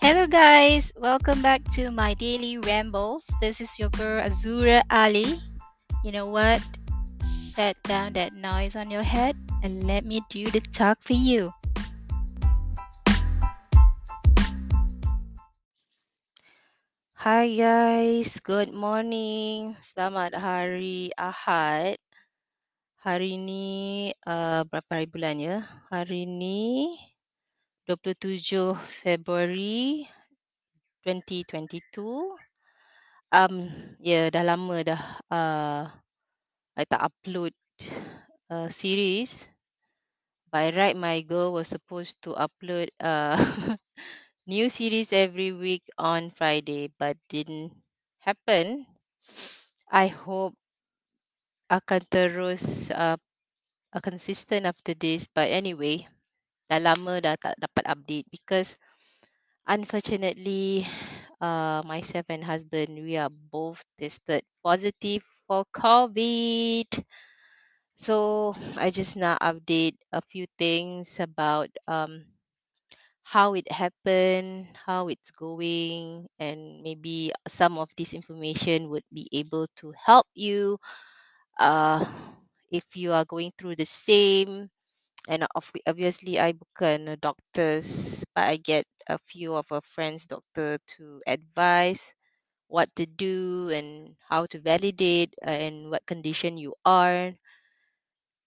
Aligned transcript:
Hello, 0.00 0.24
guys. 0.24 0.96
Welcome 0.96 1.44
back 1.44 1.60
to 1.76 1.92
my 1.92 2.16
daily 2.16 2.56
rambles. 2.56 3.28
This 3.36 3.60
is 3.60 3.76
your 3.76 3.92
girl 3.92 4.24
Azura 4.24 4.80
Ali. 4.88 5.36
You 6.00 6.08
know 6.08 6.24
what? 6.24 6.64
Shut 7.28 7.76
down 7.84 8.16
that 8.16 8.32
noise 8.32 8.80
on 8.80 8.88
your 8.88 9.04
head 9.04 9.36
and 9.60 9.84
let 9.84 10.08
me 10.08 10.24
do 10.32 10.48
the 10.48 10.64
talk 10.72 11.04
for 11.04 11.12
you. 11.12 11.52
Hi, 17.20 17.52
guys. 17.52 18.40
Good 18.40 18.72
morning. 18.72 19.76
Selamat 19.84 20.32
hari 20.32 21.12
Ahad. 21.12 22.00
Hari 23.04 23.36
ini 23.36 23.68
uh, 24.24 24.64
berapa 24.64 24.96
hari 24.96 25.12
bulan 25.12 25.36
ya? 25.36 25.60
Hari 25.92 26.24
ini 26.24 26.88
27 27.90 28.78
Februari 28.78 30.06
2022. 31.02 32.38
Um, 33.34 33.70
ya 34.02 34.30
dah 34.30 34.44
lama 34.46 34.76
dah 34.86 35.02
uh, 35.30 35.82
I 36.78 36.84
tak 36.86 37.02
upload 37.10 37.52
uh, 38.50 38.68
series. 38.70 39.46
By 40.50 40.70
right, 40.74 40.96
my 40.96 41.22
goal 41.22 41.54
was 41.54 41.68
supposed 41.68 42.18
to 42.22 42.34
upload 42.38 42.90
uh, 43.00 43.38
new 44.46 44.70
series 44.70 45.12
every 45.12 45.52
week 45.52 45.82
on 45.98 46.30
Friday, 46.30 46.90
but 46.98 47.18
didn't 47.28 47.74
happen. 48.22 48.86
I 49.92 50.06
hope 50.08 50.54
akan 51.70 52.02
terus 52.10 52.90
uh, 52.92 53.16
consistent 54.02 54.66
after 54.66 54.94
this. 54.94 55.26
But 55.30 55.50
anyway, 55.50 56.06
dah 56.70 56.80
lama 56.80 57.18
dah 57.20 57.34
tak 57.36 57.54
dapat 57.58 57.84
update 57.90 58.26
because 58.30 58.78
unfortunately, 59.66 60.86
uh, 61.40 61.82
myself 61.86 62.26
and 62.30 62.44
husband, 62.44 62.94
we 63.02 63.16
are 63.16 63.32
both 63.52 63.82
tested 63.98 64.42
positive 64.64 65.22
for 65.46 65.64
COVID. 65.74 66.88
So 67.96 68.54
I 68.76 68.90
just 68.90 69.16
now 69.16 69.36
update 69.38 69.96
a 70.12 70.20
few 70.22 70.46
things 70.58 71.20
about 71.20 71.70
um, 71.86 72.26
how 73.24 73.54
it 73.54 73.70
happened, 73.70 74.66
how 74.86 75.08
it's 75.08 75.30
going, 75.30 76.26
and 76.38 76.82
maybe 76.82 77.32
some 77.48 77.78
of 77.78 77.88
this 77.96 78.12
information 78.14 78.90
would 78.90 79.04
be 79.12 79.28
able 79.32 79.66
to 79.76 79.92
help 79.96 80.26
you 80.34 80.78
uh, 81.58 82.04
if 82.70 82.84
you 82.96 83.12
are 83.12 83.24
going 83.24 83.52
through 83.58 83.76
the 83.76 83.86
same. 83.86 84.70
And 85.30 85.46
of- 85.54 85.70
obviously, 85.86 86.40
I 86.42 86.52
bukan 86.58 87.06
a 87.08 87.16
doctors, 87.16 88.24
but 88.34 88.48
I 88.50 88.58
get 88.58 88.84
a 89.06 89.16
few 89.18 89.54
of 89.54 89.70
a 89.70 89.80
friends 89.80 90.26
doctor 90.26 90.78
to 90.98 91.22
advise 91.26 92.14
what 92.68 92.90
to 92.96 93.06
do 93.06 93.70
and 93.70 94.16
how 94.28 94.46
to 94.46 94.58
validate 94.60 95.34
and 95.42 95.90
what 95.90 96.06
condition 96.06 96.58
you 96.58 96.74
are. 96.84 97.32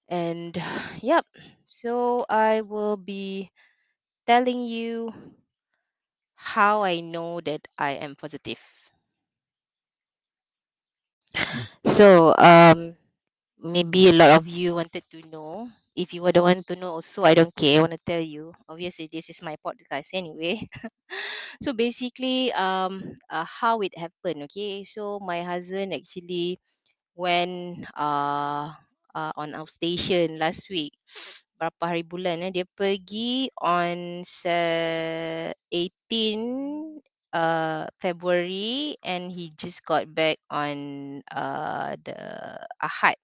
And 0.09 0.57
yep, 1.01 1.25
so 1.67 2.25
I 2.29 2.61
will 2.61 2.97
be 2.97 3.51
telling 4.25 4.61
you 4.61 5.13
how 6.35 6.83
I 6.83 6.99
know 6.99 7.41
that 7.41 7.67
I 7.77 7.91
am 7.93 8.15
positive. 8.15 8.59
So, 11.85 12.33
um, 12.37 12.95
maybe 13.63 14.09
a 14.09 14.13
lot 14.13 14.31
of 14.37 14.47
you 14.47 14.75
wanted 14.75 15.03
to 15.11 15.19
know. 15.31 15.67
If 15.95 16.13
you 16.13 16.21
would 16.23 16.37
want 16.37 16.67
to 16.67 16.75
know 16.75 16.93
also, 16.99 17.23
I 17.23 17.33
don't 17.35 17.53
care. 17.55 17.79
I 17.79 17.81
want 17.85 17.93
to 17.93 18.01
tell 18.05 18.21
you. 18.21 18.53
Obviously, 18.69 19.09
this 19.11 19.29
is 19.29 19.41
my 19.41 19.55
podcast 19.65 20.09
anyway. 20.13 20.67
so 21.63 21.73
basically, 21.73 22.51
um, 22.53 23.17
uh, 23.29 23.45
how 23.45 23.81
it 23.81 23.97
happened. 23.97 24.43
Okay, 24.49 24.85
so 24.85 25.19
my 25.21 25.43
husband 25.43 25.93
actually 25.93 26.59
went 27.15 27.85
uh, 27.97 28.73
uh, 29.15 29.31
on 29.37 29.53
our 29.55 29.67
station 29.67 30.39
last 30.39 30.69
week 30.69 30.93
berapa 31.61 31.83
hari 31.95 32.03
bulan 32.03 32.43
eh 32.43 32.51
dia 32.51 32.67
pergi 32.75 33.47
on 33.61 34.21
se- 34.27 35.53
18 35.71 36.41
uh, 37.31 37.87
February 38.03 38.97
and 39.05 39.31
he 39.31 39.53
just 39.55 39.85
got 39.87 40.09
back 40.11 40.37
on 40.51 40.75
uh, 41.31 41.95
the 42.03 42.17
Ahad 42.83 43.15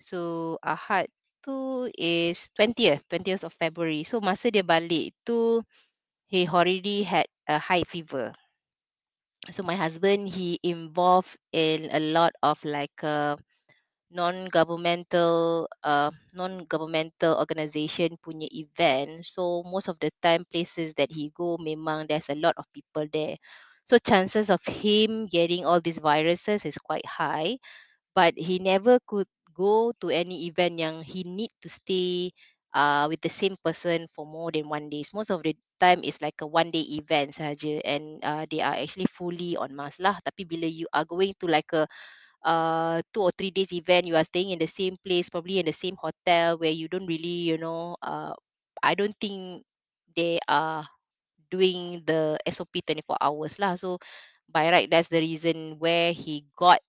so 0.00 0.58
Ahad 0.64 1.08
tu 1.44 1.86
is 1.98 2.50
20th 2.56 3.02
20th 3.08 3.44
of 3.44 3.54
February. 3.58 4.02
So 4.04 4.20
masa 4.20 4.50
dia 4.54 4.64
balik 4.66 5.14
tu 5.26 5.62
he 6.32 6.48
already 6.48 7.02
had 7.04 7.26
a 7.48 7.58
high 7.58 7.84
fever. 7.86 8.32
So 9.50 9.62
my 9.62 9.74
husband 9.76 10.28
he 10.28 10.58
involved 10.62 11.36
in 11.52 11.88
a 11.92 12.00
lot 12.00 12.32
of 12.42 12.56
like 12.64 12.96
uh, 13.04 13.36
non-governmental 14.10 15.68
uh, 15.84 16.10
non-governmental 16.40 17.32
organisation 17.42 18.10
punya 18.24 18.48
event. 18.52 19.26
So 19.26 19.62
most 19.74 19.88
of 19.88 19.98
the 20.00 20.10
time 20.22 20.44
places 20.52 20.94
that 20.98 21.10
he 21.12 21.30
go 21.34 21.58
memang 21.58 22.08
there's 22.08 22.30
a 22.30 22.38
lot 22.38 22.56
of 22.58 22.66
people 22.76 23.06
there. 23.12 23.36
So 23.88 23.98
chances 23.98 24.50
of 24.50 24.62
him 24.66 25.26
getting 25.26 25.66
all 25.66 25.80
these 25.80 25.98
viruses 26.00 26.64
is 26.66 26.78
quite 26.78 27.06
high 27.06 27.58
but 28.14 28.34
he 28.36 28.58
never 28.58 28.98
could 29.06 29.28
go 29.58 29.90
to 29.98 30.14
any 30.14 30.46
event 30.46 30.78
yang 30.78 31.02
he 31.02 31.26
need 31.26 31.50
to 31.58 31.68
stay 31.68 32.30
uh, 32.78 33.10
with 33.10 33.18
the 33.26 33.32
same 33.32 33.58
person 33.66 34.06
for 34.14 34.22
more 34.22 34.54
than 34.54 34.70
one 34.70 34.86
days. 34.86 35.10
Most 35.10 35.34
of 35.34 35.42
the 35.42 35.58
time 35.82 36.06
is 36.06 36.22
like 36.22 36.38
a 36.42 36.46
one 36.48 36.70
day 36.70 36.86
event 36.94 37.34
saja 37.34 37.82
and 37.82 38.22
uh, 38.22 38.46
they 38.46 38.62
are 38.62 38.78
actually 38.78 39.10
fully 39.10 39.58
on 39.58 39.74
mask 39.74 39.98
lah. 39.98 40.16
Tapi 40.22 40.46
bila 40.46 40.70
you 40.70 40.86
are 40.94 41.04
going 41.08 41.34
to 41.42 41.46
like 41.50 41.70
a 41.74 41.90
uh 42.46 43.02
two 43.12 43.22
or 43.26 43.32
three 43.34 43.50
days 43.50 43.72
event 43.74 44.06
you 44.06 44.14
are 44.14 44.24
staying 44.26 44.50
in 44.54 44.58
the 44.62 44.70
same 44.70 44.94
place 45.02 45.26
probably 45.30 45.58
in 45.58 45.66
the 45.66 45.74
same 45.74 45.96
hotel 45.98 46.54
where 46.58 46.70
you 46.70 46.86
don't 46.86 47.06
really 47.10 47.50
you 47.50 47.58
know 47.58 47.96
uh 48.02 48.30
i 48.86 48.94
don't 48.94 49.16
think 49.18 49.66
they 50.14 50.38
are 50.46 50.86
doing 51.50 52.02
the 52.06 52.36
sop 52.50 52.68
24 52.86 53.16
hours 53.20 53.58
lah. 53.58 53.74
So 53.76 53.98
by 54.48 54.70
right 54.72 54.88
that's 54.90 55.08
the 55.08 55.20
reason 55.20 55.76
where 55.80 56.12
he 56.12 56.44
got 56.56 56.80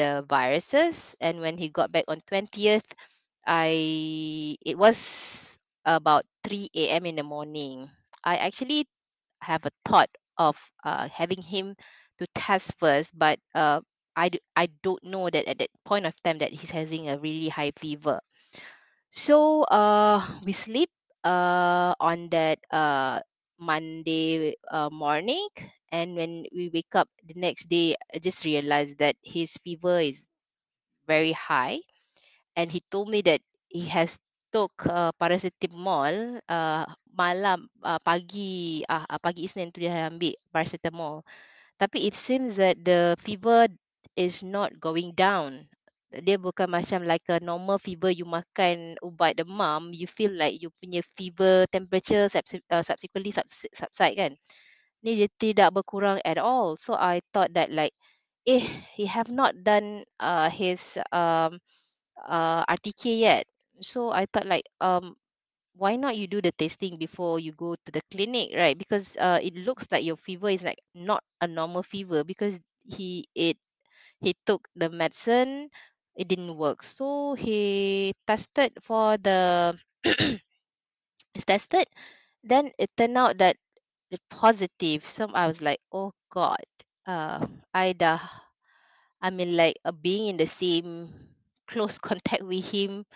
the 0.00 0.24
viruses 0.28 1.16
and 1.20 1.40
when 1.44 1.58
he 1.60 1.68
got 1.68 1.92
back 1.92 2.04
on 2.08 2.20
20th 2.26 2.88
i 3.46 4.56
it 4.64 4.78
was 4.78 5.58
about 5.84 6.24
3 6.44 6.70
a.m 6.74 7.06
in 7.06 7.16
the 7.16 7.24
morning 7.26 7.88
i 8.24 8.36
actually 8.36 8.88
have 9.42 9.66
a 9.66 9.72
thought 9.84 10.10
of 10.38 10.56
uh, 10.84 11.08
having 11.08 11.42
him 11.42 11.76
to 12.18 12.26
test 12.34 12.74
first, 12.78 13.16
but 13.18 13.38
uh, 13.54 13.80
I 14.16 14.68
don't 14.82 15.02
know 15.04 15.28
that 15.30 15.48
at 15.48 15.58
that 15.58 15.70
point 15.84 16.06
of 16.06 16.14
time 16.22 16.38
that 16.40 16.52
he's 16.52 16.70
having 16.70 17.08
a 17.08 17.18
really 17.18 17.48
high 17.48 17.72
fever. 17.76 18.20
So 19.12 19.62
uh, 19.64 20.20
we 20.44 20.52
sleep 20.52 20.90
uh, 21.24 21.94
on 22.00 22.28
that 22.30 22.58
uh, 22.70 23.20
Monday 23.58 24.56
uh, 24.70 24.90
morning, 24.90 25.48
and 25.92 26.16
when 26.16 26.46
we 26.54 26.70
wake 26.72 26.94
up 26.94 27.08
the 27.24 27.34
next 27.38 27.66
day, 27.68 27.96
I 28.14 28.18
just 28.18 28.44
realized 28.44 28.98
that 28.98 29.16
his 29.22 29.56
fever 29.64 30.00
is 30.00 30.26
very 31.06 31.32
high. 31.32 31.80
And 32.56 32.70
he 32.72 32.82
told 32.90 33.08
me 33.08 33.22
that 33.22 33.40
he 33.68 33.86
has 33.88 34.18
took 34.52 34.72
uh, 34.86 35.12
paracetamol 35.20 36.40
uh, 36.50 36.84
malam 37.14 37.70
uh, 37.82 37.98
pagi 38.02 38.82
uh, 38.88 39.06
uh, 39.06 39.20
pagi 39.22 39.46
Isnin 39.46 39.70
tu 39.74 39.82
dia 39.82 40.10
ambil 40.10 40.34
paracetamol. 40.54 41.22
Tapi 41.80 42.06
it 42.08 42.14
seems 42.14 42.56
that 42.60 42.78
the 42.84 43.16
fever 43.22 43.66
is 44.16 44.42
not 44.46 44.76
going 44.78 45.14
down. 45.16 45.66
Dia 46.10 46.38
bukan 46.42 46.66
macam 46.70 47.06
like 47.06 47.26
a 47.30 47.38
normal 47.42 47.78
fever 47.78 48.10
you 48.10 48.26
makan 48.26 48.98
ubat 49.02 49.38
demam 49.38 49.94
you 49.94 50.10
feel 50.10 50.34
like 50.34 50.58
you 50.58 50.70
punya 50.82 51.02
fever 51.06 51.66
temperature 51.70 52.26
uh, 52.26 52.82
subsequently 52.82 53.30
subs- 53.30 53.70
subside 53.74 54.18
kan 54.18 54.32
ni 55.04 55.16
dia 55.18 55.28
tidak 55.40 55.72
berkurang 55.76 56.20
at 56.24 56.36
all 56.40 56.76
so 56.76 56.92
i 56.96 57.20
thought 57.32 57.50
that 57.56 57.70
like 57.72 57.92
eh 58.48 58.62
he 58.96 59.04
have 59.06 59.28
not 59.32 59.52
done 59.64 60.04
uh, 60.20 60.48
his 60.50 60.96
um 61.12 61.60
uh, 62.28 62.64
RTK 62.68 63.16
yet. 63.20 63.44
So 63.80 64.10
I 64.12 64.26
thought 64.26 64.46
like 64.46 64.66
um 64.80 65.16
why 65.76 65.96
not 65.96 66.16
you 66.16 66.26
do 66.28 66.40
the 66.42 66.52
testing 66.52 66.98
before 66.98 67.40
you 67.40 67.52
go 67.52 67.74
to 67.76 67.90
the 67.92 68.02
clinic, 68.12 68.52
right? 68.56 68.76
Because 68.76 69.16
uh 69.16 69.38
it 69.42 69.54
looks 69.56 69.88
like 69.92 70.04
your 70.04 70.16
fever 70.18 70.50
is 70.50 70.64
like 70.64 70.80
not 70.94 71.24
a 71.40 71.46
normal 71.48 71.82
fever 71.82 72.24
because 72.24 72.60
he 72.84 73.26
it 73.34 73.56
he 74.20 74.34
took 74.46 74.68
the 74.76 74.90
medicine, 74.90 75.70
it 76.16 76.28
didn't 76.28 76.56
work. 76.56 76.82
So 76.82 77.34
he 77.34 78.14
tested 78.26 78.72
for 78.82 79.16
the 79.18 79.74
it's 81.34 81.44
tested, 81.44 81.86
then 82.44 82.70
it 82.78 82.90
turned 82.96 83.16
out 83.18 83.38
that 83.38 83.56
it 84.10 84.20
positive. 84.30 85.04
So 85.08 85.28
I 85.32 85.46
was 85.46 85.62
like, 85.62 85.80
oh 85.92 86.12
God, 86.30 86.64
uh 87.06 87.46
I 87.74 87.94
I 89.22 89.30
mean 89.30 89.56
like 89.56 89.78
uh, 89.84 89.92
being 89.92 90.26
in 90.28 90.36
the 90.36 90.46
same 90.46 91.08
close 91.66 91.98
contact 92.08 92.42
with 92.42 92.64
him 92.70 93.06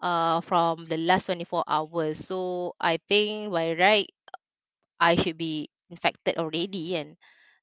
uh 0.00 0.40
from 0.42 0.84
the 0.86 0.98
last 0.98 1.26
24 1.26 1.64
hours 1.68 2.18
so 2.26 2.74
i 2.80 2.98
think 3.08 3.50
by 3.52 3.72
right 3.74 4.10
i 5.00 5.16
should 5.16 5.38
be 5.38 5.70
infected 5.90 6.38
already 6.38 6.96
and 6.96 7.16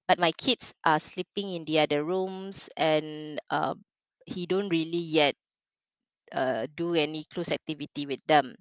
but 0.07 0.19
my 0.19 0.31
kids 0.33 0.73
are 0.85 0.99
sleeping 0.99 1.53
in 1.53 1.65
the 1.65 1.79
other 1.79 2.03
rooms 2.03 2.69
and 2.77 3.39
uh, 3.51 3.75
he 4.25 4.45
don't 4.47 4.69
really 4.69 4.99
yet 5.03 5.35
uh, 6.31 6.67
do 6.75 6.95
any 6.95 7.23
close 7.25 7.51
activity 7.51 8.05
with 8.05 8.21
them 8.27 8.55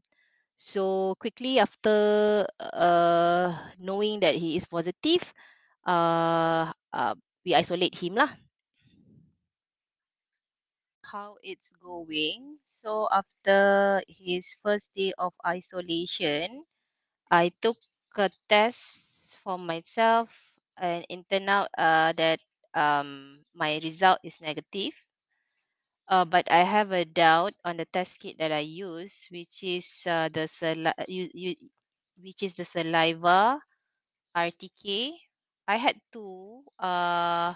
so 0.59 1.15
quickly 1.21 1.59
after 1.61 2.47
uh, 2.61 3.55
knowing 3.79 4.21
that 4.21 4.37
he 4.37 4.57
is 4.57 4.67
positive 4.67 5.23
uh, 5.87 6.73
uh, 6.93 7.15
we 7.45 7.55
isolate 7.55 7.95
him 7.97 8.15
lah 8.17 8.31
how 11.03 11.37
it's 11.43 11.73
going 11.83 12.57
so 12.65 13.09
after 13.11 14.03
his 14.09 14.55
first 14.63 14.95
day 14.95 15.13
of 15.19 15.35
isolation 15.47 16.65
I 17.31 17.51
took 17.63 17.79
a 18.17 18.31
test 18.49 19.39
for 19.43 19.59
myself 19.59 20.31
and 20.77 21.07
it 21.09 21.29
turned 21.31 21.51
uh, 21.51 22.13
that 22.15 22.41
um, 22.75 23.45
my 23.55 23.79
result 23.83 24.21
is 24.25 24.41
negative. 24.41 24.95
Uh, 26.09 26.25
but 26.25 26.51
I 26.51 26.65
have 26.65 26.91
a 26.93 27.05
doubt 27.05 27.55
on 27.65 27.77
the 27.77 27.85
test 27.87 28.21
kit 28.21 28.39
that 28.39 28.53
I 28.53 28.61
use, 28.65 29.29
which 29.31 29.63
is 29.63 30.05
uh, 30.09 30.29
the 30.29 30.49
sali- 30.49 30.97
you, 31.09 31.29
you, 31.35 31.55
which 32.19 32.43
is 32.43 32.55
the 32.55 32.65
saliva 32.65 33.61
RTK. 34.35 35.17
I 35.69 35.77
had 35.77 36.01
two 36.13 36.65
uh, 36.79 37.55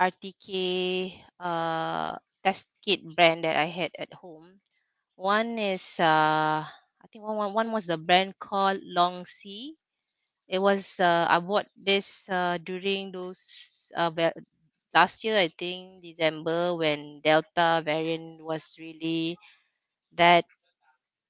RTK 0.00 1.14
uh, 1.40 2.16
test 2.42 2.78
kit 2.84 3.02
brand 3.16 3.44
that 3.44 3.56
I 3.56 3.66
had 3.66 3.92
at 3.98 4.12
home. 4.14 4.60
One 5.16 5.58
is 5.58 6.00
uh, 6.00 6.64
I 6.64 7.06
think 7.12 7.24
one, 7.24 7.36
one 7.36 7.54
one 7.54 7.72
was 7.72 7.86
the 7.86 7.98
brand 7.98 8.38
called 8.38 8.80
Longsee 8.84 9.76
It 10.48 10.58
was 10.60 11.00
uh, 11.00 11.26
I 11.30 11.40
bought 11.40 11.66
this 11.76 12.28
uh, 12.28 12.58
during 12.62 13.12
those 13.12 13.90
uh, 13.96 14.10
last 14.94 15.24
year, 15.24 15.38
I 15.38 15.48
think 15.48 16.02
December 16.02 16.76
when 16.76 17.20
Delta 17.20 17.82
variant 17.84 18.42
was 18.44 18.76
really 18.78 19.36
that 20.12 20.44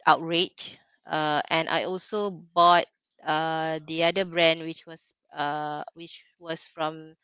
outrage. 0.06 0.78
Uh, 1.06 1.42
and 1.48 1.68
I 1.68 1.84
also 1.84 2.30
bought 2.30 2.86
uh, 3.24 3.80
the 3.86 4.04
other 4.04 4.24
brand, 4.24 4.60
which 4.62 4.86
was 4.86 5.14
uh, 5.34 5.84
which 5.94 6.24
was 6.38 6.66
from 6.68 7.14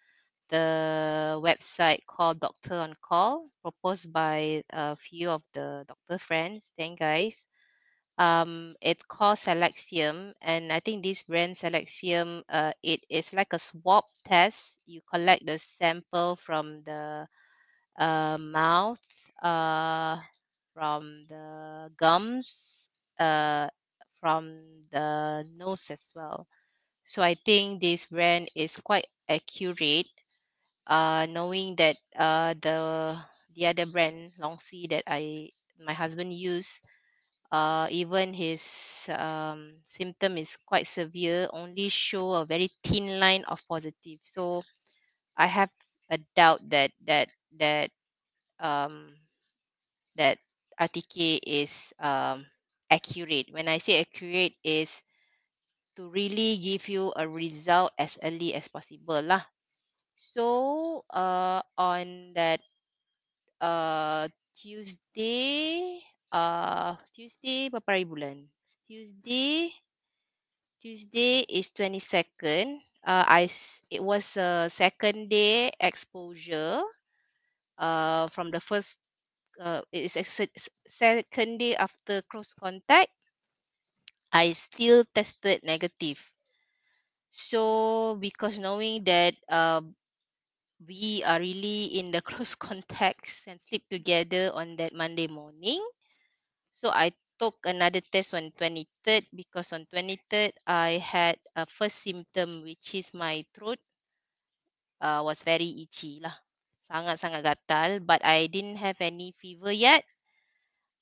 the 0.49 1.39
website 1.43 2.07
called 2.07 2.41
Doctor 2.41 2.75
on 2.75 2.95
Call, 3.03 3.47
proposed 3.63 4.13
by 4.13 4.63
a 4.71 4.97
few 4.97 5.31
of 5.31 5.43
the 5.53 5.85
doctor 5.89 6.19
friends. 6.19 6.73
Thank 6.77 6.99
guys 7.01 7.47
um 8.19 8.77
it's 8.81 9.05
called 9.05 9.39
Salixium 9.39 10.35
and 10.43 10.73
I 10.73 10.81
think 10.81 11.03
this 11.03 11.25
brand 11.25 11.57
Salixium 11.57 12.43
uh 12.49 12.73
it 12.83 13.05
is 13.11 13.33
like 13.35 13.53
a 13.53 13.59
swab 13.59 14.05
test. 14.25 14.81
You 14.87 15.01
collect 15.13 15.47
the 15.47 15.59
sample 15.59 16.37
from 16.37 16.83
the 16.85 17.27
uh, 17.99 18.39
mouth 18.39 19.01
uh 19.43 20.19
from 20.75 21.27
the 21.29 21.91
gums 21.97 22.89
uh 23.19 23.69
from 24.21 24.85
the 24.93 25.47
nose 25.57 25.91
as 25.91 26.13
well. 26.15 26.47
So 27.07 27.23
I 27.23 27.35
think 27.35 27.81
this 27.81 28.07
brand 28.07 28.51
is 28.57 28.77
quite 28.79 29.07
accurate 29.29 30.09
uh 30.87 31.27
knowing 31.31 31.77
that 31.77 31.97
uh 32.17 32.55
the 32.61 33.19
the 33.55 33.67
other 33.67 33.87
brand 33.87 34.33
Longsee 34.39 34.89
that 34.91 35.05
I 35.07 35.51
my 35.79 35.93
husband 35.93 36.33
used 36.33 36.83
uh, 37.55 37.87
even 37.91 38.35
his 38.35 39.07
um, 39.15 39.79
symptom 39.87 40.37
is 40.39 40.59
quite 40.67 40.91
severe, 40.91 41.47
only 41.55 41.89
show 41.89 42.35
a 42.35 42.45
very 42.45 42.69
thin 42.83 43.21
line 43.21 43.45
of 43.47 43.63
positive. 43.71 44.19
So 44.25 44.63
I 45.39 45.47
have 45.47 45.71
a 46.11 46.19
doubt 46.35 46.67
that 46.71 46.91
that 47.07 47.31
that 47.63 47.91
um, 48.59 49.15
that 50.19 50.43
RTK 50.81 51.39
is 51.47 51.95
um, 52.03 52.47
accurate. 52.91 53.55
When 53.55 53.69
I 53.69 53.79
say 53.79 54.01
accurate, 54.03 54.59
is 54.65 54.99
to 55.95 56.11
really 56.11 56.59
give 56.59 56.89
you 56.91 57.13
a 57.15 57.29
result 57.29 57.95
as 57.99 58.19
early 58.27 58.51
as 58.59 58.67
possible 58.67 59.23
lah. 59.23 59.47
So 60.19 61.07
uh, 61.07 61.63
on 61.79 62.35
that 62.35 62.59
uh, 63.63 64.27
Tuesday, 64.59 66.03
uh, 66.35 66.99
Tuesday 67.15 67.71
berapa 67.71 67.95
hari 67.95 68.05
bulan? 68.05 68.37
Tuesday 68.91 69.71
Tuesday 70.83 71.47
is 71.49 71.71
22nd. 71.73 72.83
Uh, 73.07 73.25
I 73.25 73.49
it 73.89 74.03
was 74.03 74.37
a 74.37 74.69
second 74.69 75.31
day 75.31 75.73
exposure. 75.81 76.83
Uh, 77.79 78.29
from 78.29 78.51
the 78.51 78.61
first, 78.61 79.01
uh, 79.61 79.83
it 79.93 80.05
is 80.11 80.17
a 80.17 80.25
second 80.87 81.59
day 81.59 81.75
after 81.77 82.23
close 82.29 82.55
contact. 82.55 83.11
I 84.33 84.53
still 84.53 85.05
tested 85.15 85.63
negative. 85.65 86.31
So 87.31 88.17
because 88.21 88.59
knowing 88.59 89.05
that 89.05 89.35
uh, 89.49 89.83
we 90.87 91.23
are 91.27 91.41
really 91.41 91.85
in 91.99 92.11
the 92.13 92.23
close 92.29 92.55
contacts 92.55 93.47
and 93.49 93.61
sleep 93.61 93.85
together 93.91 94.51
on 94.55 94.77
that 94.77 94.95
Monday 94.95 95.27
morning, 95.27 95.83
so 96.75 96.91
I 96.91 97.15
took 97.41 97.57
another 97.65 98.03
test 98.03 98.35
on 98.35 98.53
23rd 98.59 99.25
because 99.35 99.73
on 99.73 99.87
23rd 99.87 100.53
I 100.67 100.99
had 100.99 101.39
a 101.57 101.65
first 101.67 102.03
symptom 102.03 102.63
which 102.67 102.95
is 102.95 103.15
my 103.15 103.47
throat 103.55 103.79
uh, 105.01 105.23
was 105.25 105.43
very 105.43 105.69
itchy 105.85 106.21
lah. 106.23 106.35
Sangat-sangat 106.85 107.43
gatal. 107.45 107.91
But 108.05 108.21
I 108.25 108.47
didn't 108.49 108.79
have 108.83 108.99
any 109.01 109.33
fever 109.39 109.73
yet. 109.73 110.05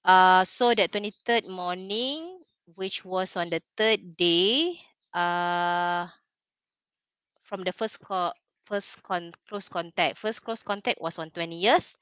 Uh, 0.05 0.45
so 0.45 0.75
that 0.75 0.93
23rd 0.93 1.47
morning, 1.49 2.43
which 2.77 3.05
was 3.05 3.37
on 3.37 3.51
the 3.51 3.63
third 3.77 4.17
day, 4.17 4.79
uh, 5.15 6.07
from 7.43 7.63
the 7.63 7.73
first 7.73 8.01
co- 8.01 8.33
first 8.65 9.03
con- 9.03 9.33
close 9.49 9.69
contact. 9.69 10.19
First 10.19 10.45
close 10.45 10.63
contact 10.63 11.01
was 11.01 11.19
on 11.19 11.31
20th. 11.31 11.97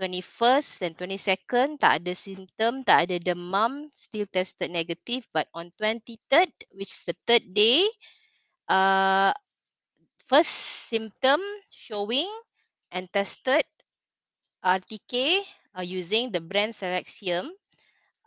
21st 0.00 0.80
dan 0.80 0.92
22nd 0.96 1.68
tak 1.76 2.00
ada 2.00 2.12
symptom, 2.16 2.80
tak 2.88 3.04
ada 3.04 3.20
demam, 3.20 3.92
still 3.92 4.24
tested 4.32 4.72
negative. 4.72 5.28
But 5.28 5.52
on 5.52 5.68
23rd, 5.76 6.48
which 6.72 6.88
is 6.88 7.04
the 7.04 7.12
third 7.28 7.44
day, 7.52 7.84
uh, 8.72 9.36
first 10.24 10.88
symptom 10.88 11.44
showing 11.68 12.32
and 12.96 13.12
tested 13.12 13.68
RTK 14.64 15.44
uh, 15.76 15.84
using 15.84 16.32
the 16.32 16.40
brand 16.40 16.72
Salixium, 16.72 17.52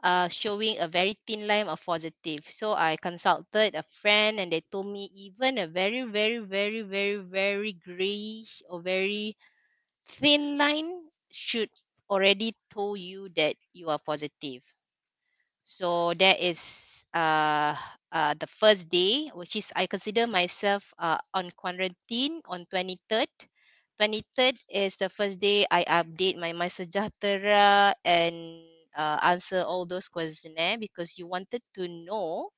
uh, 0.06 0.30
showing 0.30 0.78
a 0.78 0.86
very 0.86 1.18
thin 1.26 1.50
line 1.50 1.66
of 1.66 1.82
positive. 1.82 2.46
So 2.46 2.78
I 2.78 3.02
consulted 3.02 3.74
a 3.74 3.82
friend 3.90 4.38
and 4.38 4.54
they 4.54 4.62
told 4.70 4.94
me 4.94 5.10
even 5.18 5.58
a 5.58 5.66
very, 5.66 6.06
very, 6.06 6.38
very, 6.38 6.86
very, 6.86 7.18
very 7.18 7.74
grayish 7.82 8.62
or 8.70 8.78
very 8.78 9.34
thin 10.06 10.62
line 10.62 11.13
should 11.34 11.70
already 12.10 12.56
told 12.70 13.00
you 13.00 13.30
that 13.36 13.56
you 13.74 13.90
are 13.90 14.00
positive. 14.00 14.64
So 15.64 16.14
that 16.16 16.40
is 16.42 17.06
uh, 17.14 17.76
uh, 18.12 18.34
the 18.40 18.48
first 18.48 18.90
day, 18.90 19.30
which 19.34 19.56
is 19.56 19.72
I 19.76 19.88
consider 19.88 20.28
myself 20.28 20.94
uh, 21.00 21.18
on 21.34 21.52
quarantine 21.56 22.42
on 22.46 22.66
23rd. 22.66 23.30
23rd 23.98 24.58
is 24.70 24.96
the 24.98 25.10
first 25.10 25.40
day 25.40 25.66
I 25.70 25.84
update 25.86 26.38
my 26.38 26.52
MySejahtera 26.54 27.94
and 28.06 28.64
uh, 28.96 29.20
answer 29.24 29.64
all 29.66 29.86
those 29.86 30.10
questionnaire 30.10 30.78
because 30.78 31.18
you 31.18 31.28
wanted 31.28 31.62
to 31.76 31.88
know 31.88 32.50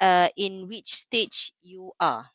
uh, 0.00 0.28
in 0.36 0.68
which 0.68 0.94
stage 0.94 1.52
you 1.62 1.92
are. 2.00 2.30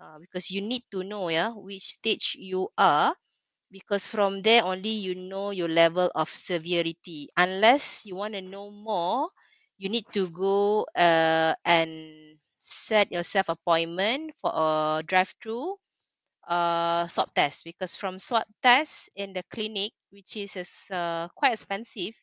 Uh, 0.00 0.18
because 0.18 0.50
you 0.50 0.60
need 0.62 0.82
to 0.90 1.04
know 1.04 1.28
yeah 1.28 1.50
which 1.52 1.86
stage 2.00 2.36
you 2.38 2.68
are 2.78 3.14
because 3.70 4.06
from 4.06 4.42
there 4.42 4.64
only 4.64 4.90
you 4.90 5.14
know 5.14 5.50
your 5.50 5.68
level 5.68 6.10
of 6.14 6.28
severity. 6.30 7.28
Unless 7.36 8.06
you 8.06 8.16
want 8.16 8.34
to 8.34 8.40
know 8.42 8.70
more 8.70 9.28
you 9.78 9.88
need 9.88 10.06
to 10.14 10.28
go 10.30 10.84
uh, 10.96 11.54
and 11.64 12.38
set 12.60 13.10
yourself 13.12 13.48
appointment 13.48 14.32
for 14.40 14.52
a 14.54 15.02
drive 15.06 15.34
through 15.42 15.76
uh, 16.48 17.06
swab 17.08 17.34
test. 17.34 17.64
Because 17.64 17.96
from 17.96 18.18
swab 18.18 18.44
test 18.62 19.10
in 19.16 19.32
the 19.32 19.42
clinic 19.52 19.92
which 20.10 20.36
is 20.36 20.56
uh, 20.90 21.28
quite 21.36 21.52
expensive 21.54 22.14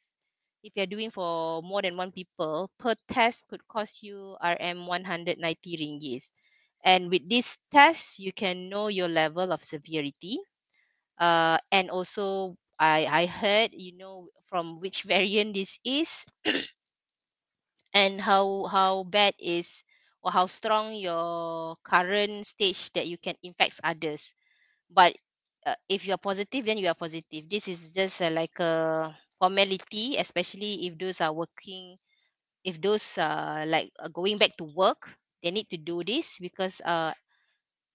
if 0.63 0.73
you're 0.75 0.85
doing 0.85 1.09
for 1.09 1.61
more 1.63 1.81
than 1.81 1.97
one 1.97 2.11
people 2.11 2.69
per 2.77 2.93
test 3.07 3.47
could 3.47 3.65
cost 3.67 4.03
you 4.03 4.35
rm 4.43 4.85
190 4.85 5.77
ringgit. 5.77 6.23
And 6.83 7.09
with 7.09 7.27
this 7.29 7.57
test 7.71 8.19
you 8.19 8.31
can 8.33 8.69
know 8.69 8.87
your 8.87 9.07
level 9.07 9.51
of 9.51 9.63
severity 9.63 10.37
uh, 11.19 11.57
and 11.71 11.89
also 11.89 12.55
I 12.79 13.05
I 13.05 13.25
heard 13.27 13.71
you 13.73 13.97
know 13.97 14.29
from 14.47 14.79
which 14.79 15.03
variant 15.03 15.55
this 15.55 15.79
is 15.85 16.25
and 17.93 18.19
how 18.21 18.65
how 18.67 19.03
bad 19.03 19.33
is 19.39 19.83
or 20.23 20.31
how 20.31 20.45
strong 20.47 20.95
your 20.95 21.75
current 21.83 22.45
stage 22.45 22.91
that 22.93 23.07
you 23.07 23.17
can 23.17 23.35
infect 23.43 23.79
others. 23.83 24.33
But 24.89 25.15
uh, 25.65 25.75
if 25.89 26.07
you 26.07 26.13
are 26.13 26.21
positive, 26.21 26.65
then 26.65 26.77
you 26.77 26.87
are 26.89 26.95
positive. 26.99 27.49
This 27.49 27.67
is 27.67 27.91
just 27.93 28.21
uh, 28.21 28.31
like 28.31 28.57
a 28.59 29.15
formality, 29.39 30.17
especially 30.17 30.87
if 30.87 30.97
those 30.99 31.21
are 31.21 31.33
working, 31.33 31.97
if 32.63 32.81
those 32.81 33.17
uh, 33.17 33.65
like 33.67 33.91
uh, 33.99 34.09
going 34.09 34.37
back 34.37 34.55
to 34.57 34.65
work, 34.65 35.09
they 35.43 35.51
need 35.51 35.69
to 35.69 35.77
do 35.77 36.03
this 36.03 36.39
because 36.39 36.81
uh, 36.85 37.13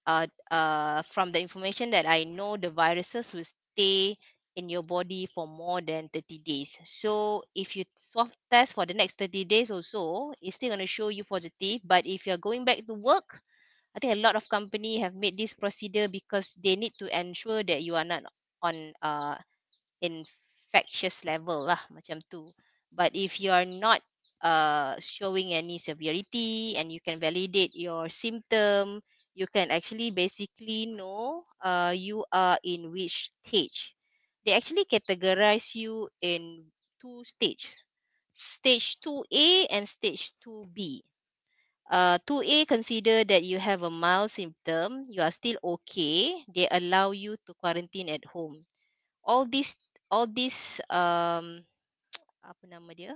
uh, 0.06 0.26
uh, 0.50 1.02
from 1.02 1.32
the 1.32 1.40
information 1.40 1.90
that 1.90 2.06
I 2.06 2.24
know, 2.24 2.56
the 2.56 2.70
viruses 2.70 3.32
will 3.32 3.46
stay 3.46 4.16
in 4.56 4.68
your 4.68 4.82
body 4.82 5.28
for 5.34 5.46
more 5.46 5.80
than 5.80 6.08
30 6.12 6.38
days. 6.44 6.78
So 6.84 7.42
if 7.54 7.76
you 7.76 7.84
swab 7.94 8.30
test 8.50 8.74
for 8.74 8.84
the 8.84 8.94
next 8.94 9.18
30 9.18 9.44
days 9.44 9.70
or 9.70 9.82
so, 9.82 10.34
it's 10.42 10.56
still 10.56 10.70
going 10.70 10.84
to 10.84 10.86
show 10.86 11.08
you 11.08 11.24
positive. 11.24 11.80
But 11.84 12.06
if 12.06 12.26
you're 12.26 12.42
going 12.42 12.64
back 12.64 12.84
to 12.86 12.94
work, 12.94 13.40
I 13.96 14.00
think 14.00 14.12
a 14.12 14.22
lot 14.24 14.36
of 14.36 14.48
company 14.48 14.98
have 15.00 15.14
made 15.14 15.36
this 15.36 15.54
procedure 15.54 16.08
because 16.08 16.56
they 16.62 16.76
need 16.76 16.92
to 16.98 17.08
ensure 17.08 17.62
that 17.62 17.82
you 17.82 17.94
are 17.94 18.04
not 18.04 18.24
on 18.62 18.92
uh, 19.02 19.36
infectious 20.00 21.24
level 21.24 21.68
lah 21.68 21.80
macam 21.92 22.20
tu. 22.28 22.44
But 22.92 23.16
if 23.16 23.40
you 23.40 23.52
are 23.52 23.64
not 23.64 24.00
uh, 24.44 24.96
showing 25.00 25.52
any 25.52 25.80
severity 25.80 26.76
and 26.76 26.92
you 26.92 27.00
can 27.00 27.16
validate 27.20 27.72
your 27.72 28.08
symptom, 28.12 29.00
you 29.34 29.46
can 29.46 29.70
actually 29.70 30.10
basically 30.10 30.86
know 30.86 31.44
uh, 31.62 31.92
you 31.96 32.24
are 32.32 32.58
in 32.64 32.92
which 32.92 33.30
stage. 33.42 33.96
They 34.44 34.52
actually 34.52 34.84
categorize 34.84 35.74
you 35.74 36.08
in 36.20 36.66
two 37.00 37.22
stages. 37.24 37.84
Stage 38.32 38.98
2A 39.00 39.66
and 39.70 39.88
stage 39.88 40.32
2B. 40.44 41.00
Uh, 41.90 42.18
2A 42.26 42.66
consider 42.66 43.24
that 43.24 43.44
you 43.44 43.58
have 43.58 43.82
a 43.82 43.90
mild 43.90 44.30
symptom, 44.30 45.04
you 45.08 45.20
are 45.22 45.30
still 45.30 45.56
okay, 45.62 46.42
they 46.54 46.66
allow 46.70 47.10
you 47.12 47.36
to 47.46 47.54
quarantine 47.54 48.08
at 48.08 48.24
home 48.24 48.64
all 49.24 49.46
these 49.46 49.74
all 50.10 50.26
these 50.26 50.82
um 50.90 51.62
apa 52.50 52.64
nama 52.66 52.90
dia 52.94 53.14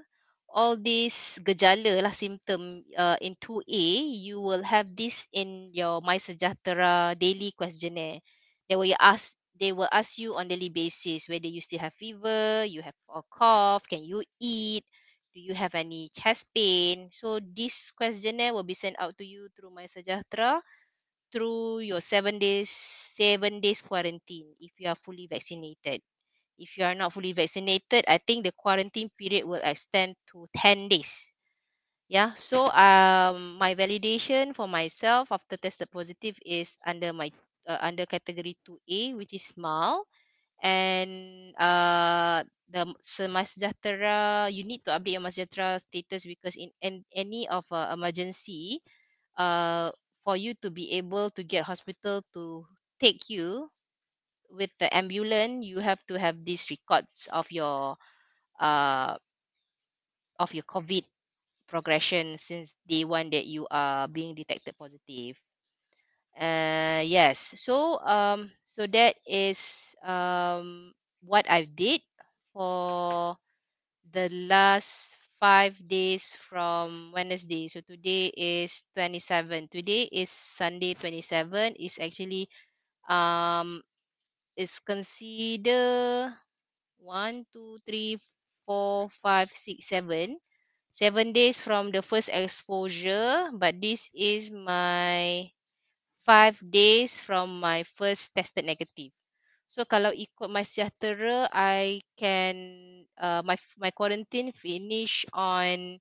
all 0.52 0.76
these 0.78 1.38
gejala 1.42 2.00
lah 2.02 2.14
symptom 2.14 2.82
uh, 2.96 3.16
in 3.20 3.34
2A 3.38 3.86
you 4.24 4.40
will 4.40 4.62
have 4.62 4.88
this 4.96 5.28
in 5.32 5.70
your 5.74 6.00
MySejahtera 6.02 7.18
daily 7.18 7.52
questionnaire. 7.52 8.22
They 8.68 8.76
will 8.76 8.94
ask 8.98 9.34
they 9.56 9.72
will 9.72 9.88
ask 9.90 10.18
you 10.18 10.36
on 10.36 10.48
daily 10.48 10.68
basis 10.68 11.28
whether 11.28 11.48
you 11.48 11.60
still 11.64 11.80
have 11.80 11.94
fever 11.96 12.64
you 12.68 12.82
have 12.82 12.96
a 13.08 13.22
cough 13.32 13.88
can 13.88 14.04
you 14.04 14.20
eat 14.40 14.84
do 15.36 15.40
you 15.40 15.52
have 15.52 15.76
any 15.76 16.08
chest 16.16 16.48
pain? 16.56 17.12
So 17.12 17.40
this 17.40 17.92
questionnaire 17.92 18.56
will 18.56 18.64
be 18.64 18.72
sent 18.72 18.96
out 18.98 19.16
to 19.20 19.24
you 19.24 19.48
through 19.52 19.76
MySejahtera 19.76 20.60
through 21.32 21.84
your 21.84 22.00
7 22.00 22.38
days 22.38 22.70
7 22.70 23.60
days 23.60 23.82
quarantine 23.82 24.54
if 24.60 24.72
you 24.78 24.88
are 24.88 24.96
fully 24.96 25.26
vaccinated 25.26 26.00
if 26.58 26.76
you 26.78 26.84
are 26.84 26.94
not 26.94 27.12
fully 27.12 27.32
vaccinated, 27.32 28.04
I 28.08 28.18
think 28.18 28.44
the 28.44 28.52
quarantine 28.52 29.10
period 29.18 29.44
will 29.46 29.60
extend 29.62 30.16
to 30.32 30.48
10 30.56 30.88
days. 30.88 31.34
Yeah. 32.08 32.34
So 32.34 32.68
um 32.70 33.58
my 33.58 33.74
validation 33.74 34.54
for 34.54 34.68
myself 34.68 35.32
after 35.32 35.56
tested 35.56 35.90
positive 35.90 36.38
is 36.44 36.76
under 36.86 37.12
my 37.12 37.30
uh, 37.66 37.78
under 37.80 38.06
category 38.06 38.56
2A 38.64 39.14
which 39.14 39.34
is 39.34 39.44
small. 39.44 40.06
and 40.62 41.54
uh 41.58 42.42
the 42.68 42.82
Sejahtera 43.02 44.50
you 44.52 44.64
need 44.64 44.82
to 44.86 44.92
update 44.94 45.16
your 45.18 45.24
Sejahtera 45.30 45.78
status 45.80 46.26
because 46.26 46.56
in, 46.56 46.70
in 46.82 47.04
any 47.14 47.48
of 47.48 47.64
uh, 47.72 47.90
emergency 47.94 48.82
uh 49.36 49.90
for 50.24 50.36
you 50.36 50.54
to 50.62 50.70
be 50.70 50.92
able 50.98 51.30
to 51.30 51.42
get 51.44 51.64
hospital 51.64 52.22
to 52.34 52.64
take 53.00 53.28
you 53.30 53.68
with 54.50 54.70
the 54.78 54.88
ambulance 54.94 55.64
you 55.66 55.78
have 55.80 56.04
to 56.06 56.18
have 56.18 56.44
these 56.44 56.70
records 56.70 57.28
of 57.32 57.50
your 57.52 57.96
uh 58.60 59.16
of 60.38 60.54
your 60.54 60.64
covid 60.64 61.04
progression 61.68 62.38
since 62.38 62.74
day 62.86 63.04
one 63.04 63.30
that 63.30 63.46
you 63.46 63.66
are 63.70 64.08
being 64.08 64.34
detected 64.34 64.76
positive. 64.78 65.36
Uh 66.36 67.02
yes. 67.06 67.38
So 67.60 67.98
um 68.04 68.50
so 68.64 68.86
that 68.86 69.16
is 69.26 69.94
um 70.04 70.92
what 71.24 71.48
i 71.50 71.64
did 71.64 72.00
for 72.52 73.36
the 74.12 74.28
last 74.48 75.16
five 75.40 75.76
days 75.88 76.34
from 76.36 77.12
wednesday. 77.14 77.68
So 77.68 77.80
today 77.80 78.32
is 78.36 78.84
27 78.94 79.68
today 79.68 80.08
is 80.12 80.30
sunday 80.30 80.94
27 80.94 81.74
is 81.76 81.98
actually 82.00 82.48
um 83.08 83.82
is 84.56 84.80
consider 84.80 86.32
one, 86.98 87.46
two, 87.52 87.78
three, 87.86 88.18
four, 88.66 89.08
five, 89.10 89.50
six, 89.52 89.86
seven. 89.88 90.38
Seven 90.90 91.32
days 91.32 91.60
from 91.62 91.90
the 91.92 92.02
first 92.02 92.30
exposure, 92.32 93.50
but 93.54 93.80
this 93.80 94.10
is 94.14 94.50
my 94.50 95.50
five 96.24 96.58
days 96.70 97.20
from 97.20 97.60
my 97.60 97.82
first 97.84 98.34
tested 98.34 98.64
negative. 98.66 99.12
So 99.68 99.84
kalau 99.84 100.12
ikut 100.14 100.48
MySejahtera, 100.50 101.48
I 101.52 102.00
can 102.16 102.56
uh, 103.18 103.42
my 103.44 103.56
my 103.80 103.90
quarantine 103.92 104.50
finish 104.54 105.26
on 105.34 105.98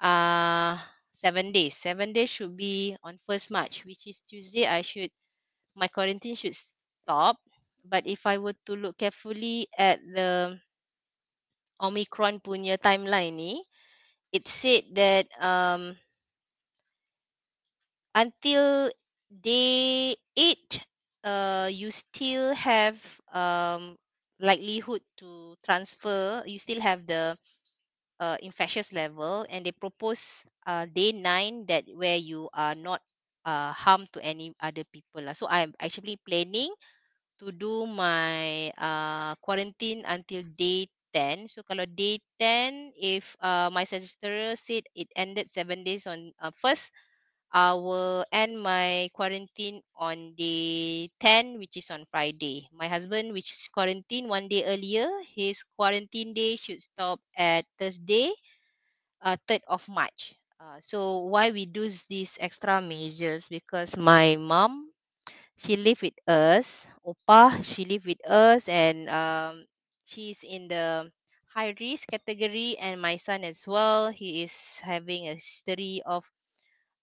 uh 0.00 0.76
seven 1.12 1.52
days. 1.52 1.74
Seven 1.76 2.12
days 2.12 2.30
should 2.30 2.56
be 2.56 2.96
on 3.02 3.18
first 3.26 3.50
March, 3.50 3.84
which 3.84 4.06
is 4.08 4.20
Tuesday. 4.24 4.66
I 4.66 4.82
should 4.82 5.10
my 5.76 5.88
quarantine 5.88 6.36
should 6.36 6.56
stop. 6.56 7.38
But 7.84 8.06
if 8.06 8.26
I 8.26 8.38
were 8.38 8.54
to 8.66 8.74
look 8.76 8.98
carefully 8.98 9.68
at 9.78 10.00
the 10.02 10.60
Omicron 11.86 12.34
punya 12.46 12.74
timeline 12.86 13.34
ni, 13.40 13.52
it 14.36 14.44
said 14.48 14.84
that 14.94 15.26
um, 15.40 15.96
until 18.14 18.90
day 19.30 20.16
8, 20.36 20.86
uh, 21.24 21.68
you 21.72 21.90
still 21.90 22.54
have 22.54 22.96
um, 23.32 23.96
likelihood 24.40 25.02
to 25.18 25.54
transfer, 25.64 26.42
you 26.46 26.58
still 26.58 26.80
have 26.80 27.06
the 27.06 27.36
uh, 28.20 28.36
infectious 28.42 28.92
level 28.92 29.46
and 29.50 29.66
they 29.66 29.72
propose 29.72 30.44
uh, 30.66 30.86
day 30.86 31.12
9 31.12 31.66
that 31.66 31.84
where 31.94 32.16
you 32.16 32.48
are 32.54 32.74
not 32.74 33.02
uh, 33.44 33.72
harm 33.72 34.06
to 34.12 34.22
any 34.24 34.52
other 34.60 34.84
people. 34.92 35.22
So 35.34 35.46
I'm 35.48 35.74
actually 35.80 36.18
planning 36.26 36.70
to 37.40 37.52
do 37.52 37.86
my 37.86 38.70
uh, 38.78 39.34
quarantine 39.42 40.04
until 40.06 40.42
day 40.56 40.88
10. 41.12 41.48
So 41.48 41.62
kalau 41.66 41.84
day 41.88 42.20
10, 42.38 42.92
if 42.96 43.34
uh, 43.42 43.68
my 43.72 43.84
sister 43.84 44.54
said 44.56 44.84
it 44.94 45.08
ended 45.16 45.48
seven 45.50 45.82
days 45.84 46.06
on 46.06 46.32
uh, 46.40 46.52
first, 46.54 46.92
I 47.52 47.74
will 47.74 48.24
end 48.32 48.60
my 48.62 49.08
quarantine 49.14 49.82
on 49.96 50.34
day 50.36 51.10
10, 51.20 51.58
which 51.58 51.76
is 51.76 51.90
on 51.90 52.06
Friday. 52.10 52.68
My 52.72 52.88
husband, 52.88 53.32
which 53.32 53.50
is 53.50 53.68
quarantine 53.72 54.28
one 54.28 54.48
day 54.48 54.64
earlier, 54.66 55.08
his 55.34 55.62
quarantine 55.76 56.34
day 56.34 56.56
should 56.56 56.80
stop 56.82 57.20
at 57.36 57.64
Thursday, 57.78 58.32
uh, 59.22 59.36
3rd 59.46 59.62
of 59.68 59.88
March. 59.88 60.34
Uh, 60.60 60.78
so 60.80 61.20
why 61.32 61.50
we 61.50 61.64
do 61.66 61.88
these 62.08 62.36
extra 62.40 62.80
measures? 62.82 63.48
Because 63.48 63.96
my 63.96 64.36
mom 64.36 64.89
she 65.62 65.76
live 65.76 66.00
with 66.02 66.16
us 66.26 66.88
Opa. 67.06 67.62
she 67.70 67.84
live 67.84 68.04
with 68.06 68.22
us 68.26 68.68
and 68.68 69.08
um 69.10 69.64
she's 70.04 70.40
in 70.44 70.68
the 70.68 71.10
high 71.54 71.74
risk 71.80 72.08
category 72.10 72.76
and 72.80 73.00
my 73.00 73.16
son 73.16 73.44
as 73.44 73.66
well 73.68 74.10
he 74.10 74.42
is 74.42 74.80
having 74.82 75.28
a 75.28 75.34
history 75.36 76.00
of 76.06 76.24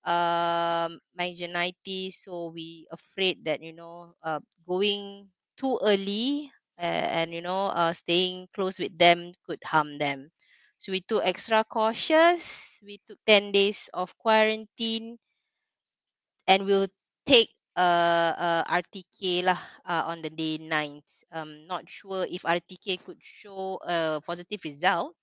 um 0.06 1.00
meningitis 1.18 2.24
so 2.24 2.52
we 2.56 2.88
afraid 2.92 3.44
that 3.46 3.62
you 3.62 3.74
know 3.74 4.14
uh, 4.24 4.40
going 4.68 5.30
too 5.58 5.78
early 5.84 6.52
uh, 6.80 7.08
and 7.20 7.34
you 7.34 7.42
know 7.42 7.68
uh, 7.74 7.94
staying 7.94 8.48
close 8.54 8.80
with 8.80 8.96
them 8.98 9.32
could 9.46 9.62
harm 9.66 9.98
them 10.00 10.32
so 10.80 10.92
we 10.92 11.02
took 11.02 11.24
extra 11.26 11.64
cautious 11.66 12.80
we 12.86 13.00
took 13.08 13.20
10 13.28 13.52
days 13.52 13.90
of 13.94 14.16
quarantine 14.18 15.18
and 16.48 16.66
we'll 16.66 16.88
take 17.26 17.50
uh, 17.78 18.34
uh 18.34 18.64
RTK 18.66 19.46
lah 19.46 19.62
uh, 19.86 20.10
on 20.10 20.26
the 20.26 20.34
day 20.34 20.58
ninth. 20.58 21.22
Um, 21.32 21.70
not 21.70 21.86
sure 21.86 22.26
if 22.26 22.42
RTK 22.44 22.98
could 23.06 23.22
show 23.22 23.78
a 23.86 24.20
positive 24.26 24.66
result. 24.66 25.14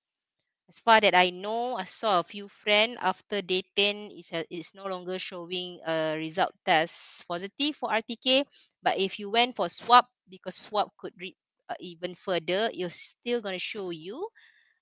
As 0.71 0.81
far 0.81 1.03
that 1.03 1.13
I 1.13 1.29
know, 1.29 1.77
I 1.77 1.85
saw 1.85 2.21
a 2.21 2.25
few 2.25 2.49
friends 2.49 2.97
after 3.03 3.43
day 3.43 3.67
10 3.77 4.09
is 4.17 4.33
uh, 4.33 4.49
is 4.49 4.73
no 4.73 4.87
longer 4.87 5.19
showing 5.19 5.83
a 5.85 6.17
result 6.17 6.55
test 6.65 7.27
positive 7.29 7.77
for 7.77 7.93
RTK. 7.93 8.47
But 8.81 8.97
if 8.97 9.19
you 9.19 9.29
went 9.29 9.57
for 9.57 9.69
swab, 9.69 10.07
because 10.31 10.57
swab 10.57 10.89
could 10.97 11.13
read 11.21 11.37
uh, 11.69 11.77
even 11.81 12.15
further, 12.15 12.71
it's 12.73 13.19
still 13.19 13.43
going 13.43 13.59
to 13.59 13.61
show 13.61 13.91
you 13.91 14.25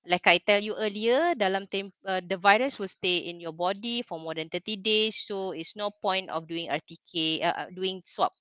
Like 0.06 0.26
I 0.26 0.38
tell 0.38 0.62
you 0.62 0.74
earlier, 0.78 1.34
dalam 1.34 1.66
tem- 1.70 1.94
uh, 2.06 2.20
the 2.22 2.38
virus 2.38 2.78
will 2.78 2.90
stay 2.90 3.18
in 3.30 3.40
your 3.40 3.52
body 3.54 4.02
for 4.02 4.18
more 4.20 4.34
than 4.34 4.48
30 4.50 4.76
days. 4.76 5.14
So 5.26 5.50
it's 5.54 5.74
no 5.76 5.90
point 5.90 6.30
of 6.30 6.46
doing 6.46 6.70
RTK, 6.70 7.42
uh, 7.42 7.54
uh, 7.66 7.68
doing 7.70 8.02
swab 8.04 8.32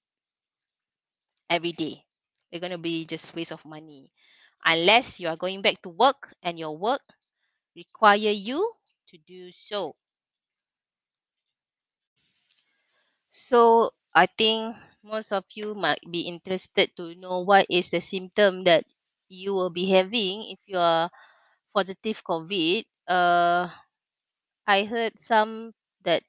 every 1.50 1.72
day. 1.72 2.04
They're 2.52 2.60
going 2.60 2.72
to 2.72 2.78
be 2.80 3.06
just 3.06 3.36
waste 3.36 3.52
of 3.52 3.64
money. 3.66 4.12
Unless 4.66 5.20
you 5.20 5.28
are 5.28 5.38
going 5.38 5.62
back 5.62 5.82
to 5.84 5.90
work 5.90 6.34
and 6.44 6.58
your 6.60 6.78
work 6.78 7.02
require 7.76 8.32
you 8.32 8.72
to 9.10 9.18
do 9.20 9.52
so. 9.52 9.96
So 13.48 13.90
I 14.14 14.28
think 14.28 14.76
most 15.04 15.32
of 15.34 15.46
you 15.56 15.74
might 15.74 16.02
be 16.12 16.22
interested 16.30 16.96
to 16.98 17.16
know 17.16 17.40
what 17.42 17.66
is 17.70 17.90
the 17.90 18.00
symptom 18.02 18.64
that 18.66 18.86
you 19.28 19.54
will 19.54 19.72
be 19.72 19.90
having 19.90 20.52
if 20.52 20.60
you 20.68 20.78
are 20.78 21.10
positive 21.74 22.24
COVID. 22.24 22.86
Uh, 23.08 23.70
I 24.68 24.86
heard 24.86 25.20
some 25.20 25.74
that 26.04 26.24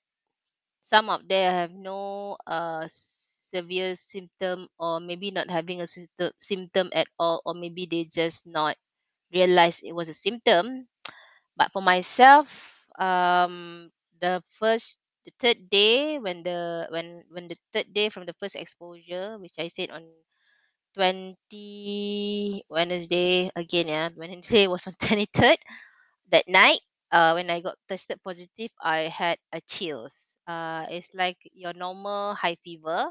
some 0.82 1.08
of 1.10 1.26
them 1.28 1.52
have 1.54 1.72
no 1.72 2.36
uh 2.46 2.86
severe 2.88 3.94
symptom 3.96 4.68
or 4.78 5.00
maybe 5.00 5.30
not 5.30 5.50
having 5.50 5.80
a 5.80 5.86
symptom 5.88 6.32
symptom 6.40 6.88
at 6.94 7.08
all 7.18 7.42
or 7.44 7.54
maybe 7.54 7.86
they 7.86 8.04
just 8.04 8.46
not 8.46 8.76
realize 9.32 9.80
it 9.82 9.92
was 9.94 10.08
a 10.08 10.14
symptom 10.16 10.88
but 11.56 11.72
for 11.72 11.82
myself 11.82 12.84
um 12.98 13.90
the 14.20 14.42
first 14.50 14.98
the 15.26 15.32
third 15.40 15.70
day 15.70 16.18
when 16.18 16.42
the 16.42 16.88
when 16.90 17.24
when 17.30 17.48
the 17.48 17.58
third 17.72 17.88
day 17.92 18.08
from 18.08 18.26
the 18.26 18.34
first 18.40 18.56
exposure 18.56 19.38
which 19.38 19.54
i 19.58 19.68
said 19.68 19.90
on 19.90 20.02
20 20.94 22.64
wednesday 22.68 23.50
again 23.56 23.88
yeah. 23.88 24.08
Wednesday 24.16 24.66
was 24.68 24.86
on 24.86 24.94
23rd 25.00 25.58
that 26.30 26.48
night 26.48 26.80
uh 27.12 27.32
when 27.34 27.50
i 27.50 27.60
got 27.60 27.76
tested 27.88 28.20
positive 28.24 28.70
i 28.82 29.08
had 29.10 29.38
a 29.52 29.60
chills. 29.62 30.36
Uh 30.46 30.86
it's 30.90 31.14
like 31.14 31.38
your 31.54 31.72
normal 31.74 32.34
high 32.34 32.56
fever. 32.64 33.06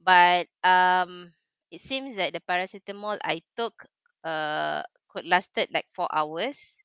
But 0.00 0.48
um 0.64 1.32
it 1.70 1.80
seems 1.80 2.16
that 2.16 2.32
the 2.32 2.40
paracetamol 2.40 3.18
i 3.22 3.42
took 3.56 3.86
uh 4.24 4.82
could 5.08 5.26
lasted 5.26 5.68
like 5.72 5.86
four 5.94 6.08
hours. 6.12 6.82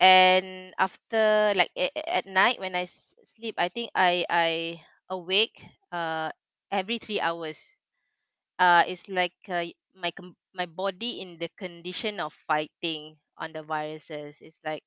And 0.00 0.74
after 0.78 1.54
like 1.56 1.70
at 1.76 2.26
night 2.26 2.60
when 2.60 2.74
i 2.74 2.84
sleep 2.86 3.54
i 3.58 3.68
think 3.68 3.90
i 3.94 4.24
i 4.30 4.80
awake 5.10 5.64
uh 5.92 6.30
every 6.70 6.98
3 6.98 7.20
hours 7.20 7.78
uh 8.62 8.84
it's 8.86 9.08
like 9.10 9.34
uh, 9.50 9.66
my 9.98 10.12
my 10.54 10.66
body 10.66 11.20
in 11.22 11.38
the 11.42 11.50
condition 11.58 12.20
of 12.20 12.32
fighting 12.46 13.16
on 13.38 13.52
the 13.52 13.62
viruses. 13.66 14.38
It's 14.40 14.60
like 14.64 14.84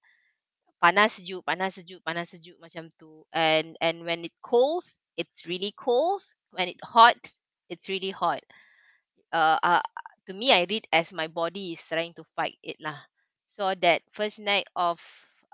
panas 0.84 1.20
sejuk 1.20 1.44
panas 1.50 1.76
sejuk 1.80 2.02
panas 2.08 2.32
sejuk 2.36 2.58
macam 2.64 2.88
tu. 3.00 3.26
And 3.36 3.76
and 3.82 4.06
when 4.08 4.24
it 4.28 4.36
cools 4.46 5.00
it's 5.20 5.48
really 5.52 5.74
cold 5.76 6.24
when 6.56 6.68
it 6.72 6.80
hot 6.84 7.20
it's 7.72 7.90
really 7.92 8.12
hot. 8.14 8.44
Uh, 9.34 9.60
uh 9.64 9.82
to 10.28 10.34
me 10.34 10.52
i 10.54 10.66
read 10.70 10.88
as 10.94 11.14
my 11.14 11.28
body 11.28 11.74
is 11.74 11.82
trying 11.86 12.14
to 12.16 12.24
fight 12.36 12.58
it 12.64 12.78
lah. 12.82 12.98
So 13.46 13.74
that 13.86 14.02
first 14.12 14.40
night 14.40 14.66
of 14.76 14.98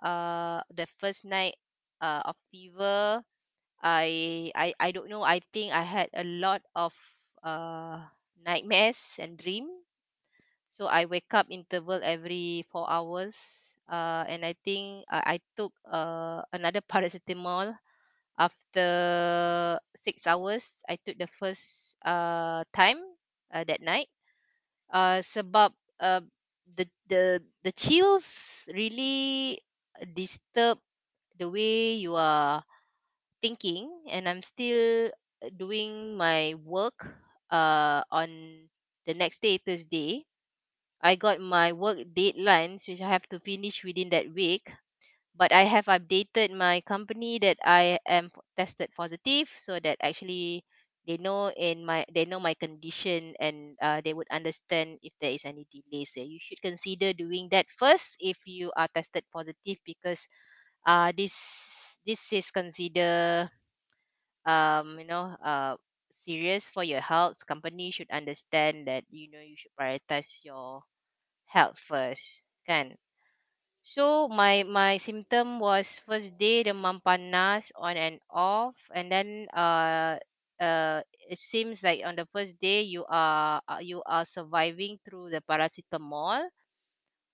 uh 0.03 0.61
the 0.71 0.87
first 1.01 1.25
night 1.25 1.55
uh, 2.01 2.21
of 2.25 2.35
fever 2.51 3.21
I, 3.83 4.51
I 4.55 4.73
i 4.79 4.89
don't 4.91 5.09
know. 5.09 5.23
I 5.23 5.41
think 5.53 5.73
i 5.73 5.83
had 5.83 6.09
a 6.13 6.23
lot 6.25 6.63
of 6.75 6.93
uh 7.43 8.01
nightmares 8.45 9.17
and 9.19 9.37
dream. 9.37 9.69
So 10.69 10.87
i 10.87 11.05
wake 11.05 11.33
up 11.35 11.47
interval 11.49 11.99
every 12.03 12.65
four 12.71 12.89
hours 12.89 13.37
uh 13.91 14.23
and 14.27 14.45
i 14.45 14.53
think 14.63 15.05
i, 15.11 15.37
took 15.57 15.73
uh 15.85 16.41
another 16.53 16.81
paracetamol 16.91 17.75
after 18.39 19.79
six 19.95 20.27
hours. 20.27 20.81
I 20.89 20.97
took 20.97 21.17
the 21.19 21.27
first 21.29 21.97
uh 22.05 22.63
time 22.73 22.99
uh, 23.53 23.63
that 23.65 23.81
night. 23.81 24.09
Uh, 24.91 25.21
sebab 25.23 25.73
uh, 25.99 26.21
the 26.77 26.85
the 27.09 27.43
the 27.63 27.71
chills 27.73 28.65
really 28.71 29.59
disturb 30.15 30.79
the 31.39 31.49
way 31.49 31.95
you 31.97 32.15
are 32.15 32.63
thinking 33.41 33.89
and 34.09 34.29
i'm 34.29 34.41
still 34.43 35.11
doing 35.57 36.15
my 36.17 36.55
work 36.65 37.07
uh 37.51 38.03
on 38.11 38.29
the 39.05 39.13
next 39.13 39.41
day 39.41 39.57
thursday 39.57 40.25
i 41.01 41.15
got 41.15 41.39
my 41.41 41.73
work 41.73 41.97
deadlines 42.15 42.87
which 42.87 43.01
i 43.01 43.09
have 43.09 43.25
to 43.29 43.39
finish 43.39 43.83
within 43.83 44.09
that 44.09 44.29
week 44.33 44.71
but 45.35 45.51
I 45.53 45.63
have 45.63 45.85
updated 45.85 46.51
my 46.55 46.81
company 46.81 47.39
that 47.39 47.57
I 47.63 47.99
am 48.07 48.31
tested 48.57 48.91
positive 48.95 49.49
so 49.49 49.79
that 49.79 49.97
actually 50.03 50.65
they 51.07 51.17
know 51.17 51.49
in 51.55 51.85
my 51.85 52.05
they 52.13 52.25
know 52.25 52.39
my 52.39 52.53
condition 52.55 53.35
and 53.39 53.75
uh, 53.81 54.01
they 54.03 54.13
would 54.13 54.27
understand 54.31 54.99
if 55.03 55.13
there 55.21 55.31
is 55.31 55.45
any 55.45 55.65
delays 55.71 56.13
there. 56.15 56.25
You 56.25 56.39
should 56.39 56.61
consider 56.61 57.13
doing 57.13 57.49
that 57.51 57.67
first 57.71 58.17
if 58.19 58.37
you 58.45 58.71
are 58.77 58.89
tested 58.93 59.23
positive 59.33 59.77
because 59.85 60.27
uh 60.85 61.11
this 61.17 61.99
this 62.05 62.33
is 62.33 62.51
consider 62.51 63.49
um 64.45 64.97
you 64.99 65.05
know 65.05 65.35
uh 65.43 65.75
serious 66.21 66.69
for 66.69 66.83
your 66.83 67.01
health. 67.01 67.45
Company 67.47 67.91
should 67.91 68.11
understand 68.11 68.87
that 68.87 69.05
you 69.09 69.31
know 69.31 69.41
you 69.41 69.57
should 69.57 69.73
prioritize 69.79 70.45
your 70.45 70.83
health 71.47 71.79
first. 71.79 72.43
Kan? 72.67 72.97
So 73.83 74.27
my 74.29 74.63
my 74.63 74.97
symptom 74.97 75.59
was 75.59 75.99
first 76.01 76.37
day 76.37 76.63
demam 76.65 77.01
panas 77.05 77.69
on 77.77 77.95
and 77.97 78.17
off, 78.29 78.77
and 78.93 79.11
then 79.11 79.47
uh 79.53 80.17
uh 80.61 81.01
it 81.29 81.37
seems 81.39 81.83
like 81.83 82.01
on 82.05 82.15
the 82.17 82.25
first 82.33 82.59
day 82.59 82.81
you 82.81 83.05
are 83.09 83.61
uh, 83.69 83.81
you 83.81 84.01
are 84.05 84.25
surviving 84.25 84.97
through 85.05 85.29
the 85.29 85.41
paracetamol. 85.45 86.49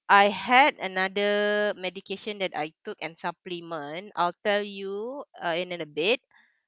I 0.10 0.30
had 0.30 0.76
another 0.80 1.74
medication 1.78 2.40
that 2.40 2.52
I 2.56 2.74
took 2.84 2.98
and 3.02 3.18
supplement. 3.18 4.12
I'll 4.16 4.36
tell 4.44 4.64
you 4.64 5.24
uh, 5.42 5.56
in 5.58 5.72
a 5.72 5.86
bit, 5.86 6.20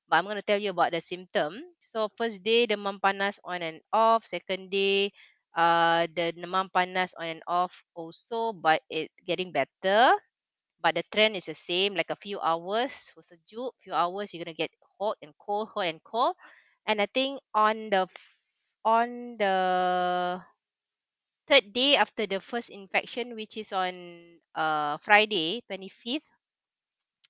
but 0.10 0.17
I'm 0.17 0.26
going 0.26 0.41
to 0.41 0.45
tell 0.45 0.60
you 0.60 0.72
about 0.72 0.91
the 0.91 1.02
symptom. 1.02 1.62
So 1.80 2.10
first 2.17 2.43
day 2.43 2.67
demam 2.67 3.00
panas 3.00 3.39
on 3.45 3.62
and 3.62 3.80
off. 3.93 4.26
Second 4.28 4.72
day, 4.74 5.13
uh, 5.56 6.08
the 6.12 6.34
demam 6.36 6.69
panas 6.74 7.13
on 7.19 7.39
and 7.39 7.43
off 7.48 7.84
also, 7.95 8.54
but 8.54 8.82
it 8.89 9.12
getting 9.26 9.52
better 9.54 10.12
but 10.82 10.95
the 10.95 11.04
trend 11.12 11.36
is 11.36 11.45
the 11.45 11.54
same 11.56 11.95
like 11.95 12.10
a 12.10 12.15
few 12.19 12.39
hours 12.39 13.12
for 13.15 13.22
sejuk 13.24 13.72
few 13.84 13.93
hours 13.93 14.34
you're 14.34 14.43
gonna 14.43 14.56
get 14.56 14.72
hot 15.00 15.17
and 15.22 15.34
cold 15.39 15.69
hot 15.74 15.88
and 15.88 16.04
cold 16.04 16.36
and 16.88 17.02
i 17.02 17.08
think 17.08 17.39
on 17.54 17.89
the 17.89 18.08
on 18.86 19.38
the 19.38 20.41
third 21.48 21.74
day 21.74 21.95
after 21.98 22.26
the 22.26 22.39
first 22.39 22.69
infection 22.69 23.36
which 23.36 23.58
is 23.58 23.74
on 23.74 23.93
uh 24.56 24.95
friday 24.98 25.62
25th 25.67 26.30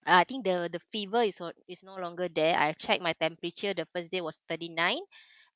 uh, 0.08 0.20
i 0.22 0.24
think 0.24 0.46
the 0.46 0.70
the 0.72 0.80
fever 0.92 1.24
is 1.24 1.42
is 1.68 1.84
no 1.84 1.96
longer 1.96 2.28
there. 2.30 2.56
I 2.58 2.74
checked 2.74 3.02
my 3.04 3.14
temperature. 3.14 3.74
The 3.74 3.88
first 3.94 4.12
day 4.12 4.22
was 4.22 4.42
39 4.48 5.02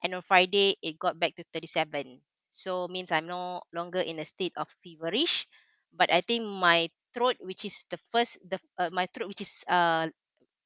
and 0.04 0.16
on 0.16 0.22
friday 0.24 0.76
it 0.82 1.00
got 1.00 1.20
back 1.20 1.36
to 1.36 1.44
37 1.54 2.20
so 2.52 2.88
means 2.88 3.12
i'm 3.12 3.28
no 3.28 3.62
longer 3.74 4.02
in 4.02 4.20
a 4.20 4.26
state 4.26 4.54
of 4.58 4.68
feverish. 4.84 5.48
But 5.94 6.12
i 6.12 6.22
think 6.22 6.44
my 6.46 6.90
throat 7.14 7.38
which 7.42 7.66
is 7.66 7.84
the 7.90 8.00
first 8.12 8.40
the 8.48 8.60
uh, 8.78 8.90
my 8.92 9.06
throat 9.14 9.28
which 9.30 9.42
is 9.42 9.64
uh 9.68 10.08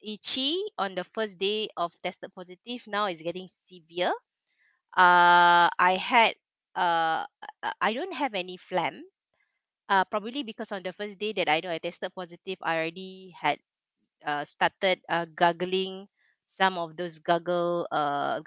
itchy 0.03 0.57
on 0.77 0.95
the 0.95 1.03
first 1.05 1.39
day 1.39 1.69
of 1.77 1.93
tested 2.03 2.31
positive 2.35 2.83
now 2.87 3.07
is 3.07 3.21
getting 3.21 3.47
severe. 3.49 4.13
Uh 4.97 5.69
i 5.79 5.95
had 5.99 6.35
uh, 6.75 7.25
i 7.81 7.93
don't 7.93 8.13
have 8.13 8.33
any 8.33 8.57
phlegm. 8.57 9.03
Uh 9.89 10.03
probably 10.05 10.43
because 10.43 10.71
on 10.71 10.83
the 10.83 10.93
first 10.93 11.19
day 11.19 11.33
that 11.33 11.49
i 11.49 11.59
know 11.61 11.71
i 11.71 11.77
tested 11.79 12.11
positive 12.15 12.57
i 12.63 12.77
already 12.77 13.31
had 13.35 13.59
uh, 14.25 14.43
started 14.45 15.01
uh, 15.09 15.25
gargling 15.35 16.07
some 16.47 16.77
of 16.77 16.95
those 16.95 17.19
gargle 17.19 17.87
uh, 17.91 18.39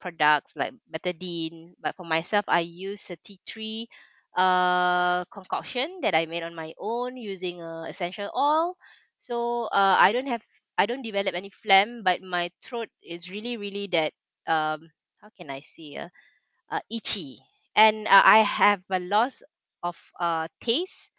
products 0.00 0.56
like 0.56 0.74
betadine. 0.90 1.74
But 1.80 1.96
for 1.96 2.04
myself, 2.04 2.44
I 2.48 2.60
use 2.60 3.10
a 3.10 3.16
tea 3.16 3.38
tree 3.46 3.88
uh, 4.36 5.24
concoction 5.26 6.00
that 6.02 6.14
I 6.14 6.26
made 6.26 6.42
on 6.42 6.54
my 6.54 6.74
own 6.78 7.16
using 7.16 7.62
uh, 7.62 7.84
essential 7.88 8.30
oil. 8.36 8.76
So 9.18 9.64
uh, 9.72 9.96
I 9.98 10.12
don't 10.12 10.28
have 10.28 10.42
I 10.78 10.86
don't 10.86 11.02
develop 11.02 11.34
any 11.34 11.50
phlegm, 11.50 12.02
but 12.04 12.22
my 12.22 12.50
throat 12.62 12.88
is 13.02 13.30
really 13.30 13.56
really 13.56 13.88
that 13.92 14.12
um, 14.46 14.90
how 15.20 15.30
can 15.36 15.50
I 15.50 15.60
say 15.60 15.96
uh, 15.96 16.08
uh, 16.70 16.80
itchy, 16.90 17.38
and 17.76 18.06
uh, 18.08 18.22
I 18.24 18.40
have 18.42 18.82
a 18.90 19.00
loss 19.00 19.42
of 19.82 19.96
uh, 20.20 20.48
taste 20.60 21.12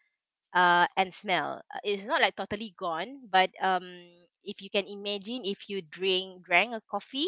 uh, 0.53 0.87
and 0.97 1.13
smell. 1.13 1.61
Uh, 1.73 1.79
It's 1.83 2.05
not 2.05 2.21
like 2.21 2.35
totally 2.35 2.73
gone, 2.77 3.21
but 3.31 3.51
um, 3.61 3.85
if 4.43 4.61
you 4.61 4.69
can 4.69 4.85
imagine, 4.87 5.45
if 5.45 5.69
you 5.69 5.81
drink 5.81 6.45
drank 6.45 6.73
a 6.73 6.81
coffee, 6.89 7.27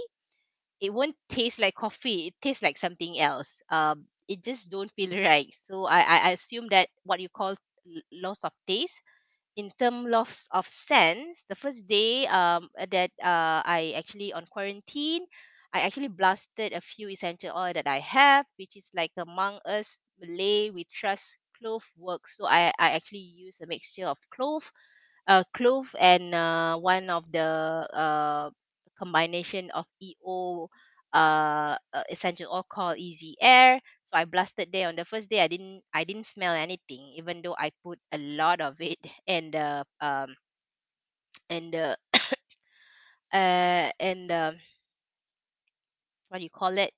it 0.81 0.93
won't 0.93 1.15
taste 1.29 1.59
like 1.59 1.75
coffee. 1.75 2.27
It 2.27 2.35
tastes 2.41 2.63
like 2.63 2.77
something 2.77 3.19
else. 3.19 3.61
Um, 3.69 4.05
it 4.27 4.43
just 4.43 4.69
don't 4.69 4.91
feel 4.91 5.11
right. 5.23 5.51
So 5.53 5.85
I, 5.85 6.01
I 6.01 6.31
assume 6.31 6.67
that 6.69 6.89
what 7.03 7.19
you 7.19 7.29
call 7.29 7.55
loss 8.11 8.43
of 8.43 8.51
taste 8.67 9.01
in 9.57 9.71
term 9.79 10.05
loss 10.09 10.47
of 10.51 10.67
sense 10.67 11.45
the 11.49 11.55
first 11.55 11.87
day 11.87 12.27
um 12.27 12.69
that 12.91 13.11
uh, 13.23 13.61
i 13.65 13.93
actually 13.97 14.33
on 14.33 14.45
quarantine 14.47 15.25
i 15.73 15.81
actually 15.81 16.07
blasted 16.09 16.73
a 16.73 16.81
few 16.81 17.09
essential 17.09 17.51
oil 17.57 17.73
that 17.73 17.87
i 17.87 17.99
have 17.99 18.45
which 18.57 18.77
is 18.77 18.89
like 18.95 19.11
among 19.17 19.59
us 19.65 19.97
malay 20.21 20.69
we 20.71 20.85
trust 20.85 21.37
clove 21.61 21.85
work 21.97 22.27
so 22.27 22.45
i 22.45 22.73
i 22.79 22.91
actually 22.97 23.19
use 23.45 23.61
a 23.61 23.67
mixture 23.67 24.07
of 24.07 24.17
clove 24.31 24.71
uh, 25.27 25.43
clove 25.53 25.95
and 25.99 26.33
uh, 26.35 26.77
one 26.79 27.09
of 27.09 27.31
the 27.31 27.41
uh, 27.93 28.49
combination 28.97 29.69
of 29.71 29.85
EO 30.01 30.69
uh, 31.13 31.77
uh, 31.93 32.03
essential 32.09 32.51
oil 32.53 32.63
called 32.67 32.97
Easy 32.97 33.35
Air. 33.41 33.79
So 34.05 34.17
I 34.17 34.25
blasted 34.25 34.71
there 34.71 34.87
on 34.87 34.95
the 34.95 35.05
first 35.05 35.29
day. 35.29 35.41
I 35.41 35.47
didn't 35.47 35.83
I 35.93 36.03
didn't 36.03 36.27
smell 36.27 36.53
anything, 36.55 37.13
even 37.17 37.41
though 37.41 37.55
I 37.57 37.71
put 37.83 37.99
a 38.11 38.17
lot 38.17 38.61
of 38.61 38.81
it 38.81 38.99
and 39.27 39.55
uh, 39.55 39.83
um 40.01 40.35
and 41.49 41.75
uh, 41.75 41.95
uh 43.33 43.89
and 43.99 44.31
uh, 44.31 44.51
what 46.29 46.37
do 46.39 46.43
you 46.43 46.49
call 46.49 46.77
it? 46.77 46.93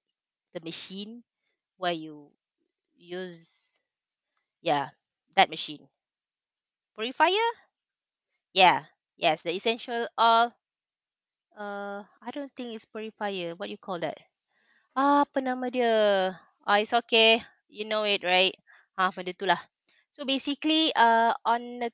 The 0.53 0.61
machine 0.61 1.23
where 1.77 1.93
you 1.93 2.31
use 2.95 3.62
yeah 4.63 4.89
that 5.35 5.49
machine 5.49 5.87
purifier. 6.95 7.51
Yeah, 8.53 8.85
yes, 9.15 9.43
the 9.43 9.51
essential 9.51 10.07
oil. 10.19 10.53
Uh, 11.57 12.03
I 12.21 12.31
don't 12.31 12.51
think 12.55 12.73
it's 12.75 12.85
purifier. 12.85 13.55
What 13.55 13.67
do 13.67 13.71
you 13.71 13.77
call 13.81 13.99
that? 14.01 14.17
Ah, 14.97 15.25
apa 15.25 15.39
nama 15.41 15.67
dia? 15.73 15.93
Ah, 16.65 16.77
it's 16.81 16.93
okay. 16.93 17.41
You 17.69 17.85
know 17.89 18.03
it, 18.05 18.23
right? 18.25 18.53
Ah, 18.99 19.09
benda 19.13 19.33
tu 19.35 19.45
lah. 19.49 19.59
So 20.13 20.25
basically, 20.27 20.93
uh, 20.97 21.33
on 21.45 21.81
the 21.83 21.89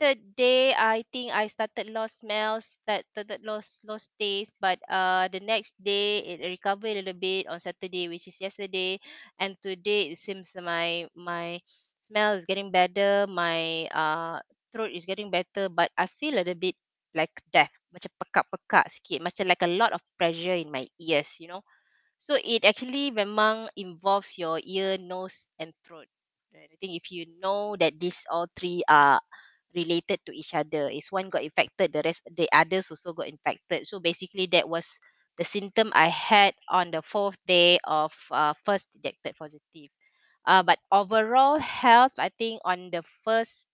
third 0.00 0.20
day, 0.38 0.72
I 0.76 1.04
think 1.12 1.32
I 1.34 1.46
started 1.50 1.90
lost 1.92 2.22
smells, 2.24 2.78
that 2.88 3.06
started 3.14 3.42
lost 3.46 3.84
lost 3.88 4.14
taste. 4.20 4.58
But 4.62 4.78
uh, 4.90 5.28
the 5.32 5.42
next 5.42 5.76
day 5.82 6.24
it 6.36 6.40
recovered 6.46 6.94
a 6.96 7.04
little 7.04 7.18
bit 7.18 7.46
on 7.50 7.60
Saturday, 7.62 8.08
which 8.10 8.28
is 8.30 8.38
yesterday, 8.40 8.98
and 9.40 9.56
today 9.62 10.14
it 10.14 10.20
seems 10.22 10.54
my 10.58 11.06
my 11.14 11.60
smell 12.10 12.34
is 12.34 12.44
getting 12.46 12.70
better. 12.74 13.26
My 13.30 13.86
uh 13.94 14.40
throat 14.74 14.92
is 14.94 15.06
getting 15.06 15.30
better, 15.30 15.68
but 15.70 15.90
I 15.96 16.06
feel 16.18 16.34
a 16.34 16.42
little 16.44 16.58
bit 16.58 16.76
like 17.14 17.32
deaf, 17.50 17.70
macam 17.94 18.10
pekak-pekak 18.22 18.86
sikit, 18.90 19.18
macam 19.22 19.46
like 19.50 19.62
a 19.66 19.70
lot 19.70 19.90
of 19.94 20.02
pressure 20.18 20.54
in 20.54 20.70
my 20.70 20.86
ears, 21.00 21.38
you 21.42 21.48
know. 21.50 21.62
So 22.18 22.36
it 22.38 22.64
actually 22.64 23.10
memang 23.10 23.68
involves 23.76 24.38
your 24.38 24.60
ear, 24.62 24.98
nose, 25.00 25.50
and 25.58 25.72
throat. 25.86 26.06
I 26.54 26.76
think 26.80 26.94
if 26.98 27.10
you 27.10 27.26
know 27.42 27.74
that 27.78 27.98
these 27.98 28.22
all 28.30 28.46
three 28.54 28.82
are 28.88 29.20
related 29.74 30.20
to 30.26 30.32
each 30.34 30.54
other, 30.54 30.88
is 30.90 31.10
one 31.12 31.30
got 31.30 31.42
infected, 31.42 31.92
the 31.92 32.02
rest 32.04 32.22
the 32.30 32.48
others 32.52 32.90
also 32.90 33.12
got 33.12 33.28
infected. 33.28 33.86
So 33.86 34.00
basically 34.00 34.46
that 34.54 34.68
was 34.68 34.98
the 35.38 35.44
symptom 35.44 35.90
I 35.94 36.08
had 36.08 36.54
on 36.68 36.90
the 36.90 37.02
fourth 37.02 37.38
day 37.46 37.78
of 37.84 38.12
uh, 38.30 38.54
first 38.64 38.90
detected 38.92 39.36
positive. 39.38 39.90
Uh, 40.46 40.62
but 40.62 40.78
overall 40.92 41.58
health, 41.58 42.12
I 42.18 42.30
think 42.30 42.60
on 42.64 42.90
the 42.90 43.02
first 43.24 43.68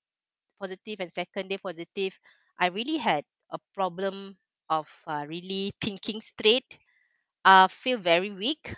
positive 0.60 1.00
and 1.00 1.12
second 1.12 1.48
day 1.48 1.58
positive, 1.58 2.18
I 2.60 2.68
really 2.68 2.98
had 2.98 3.24
a 3.50 3.58
problem 3.74 4.38
of 4.70 4.88
uh, 5.06 5.26
really 5.28 5.72
thinking 5.82 6.20
straight. 6.20 6.78
Uh, 7.44 7.68
feel 7.68 7.98
very 7.98 8.32
weak 8.32 8.74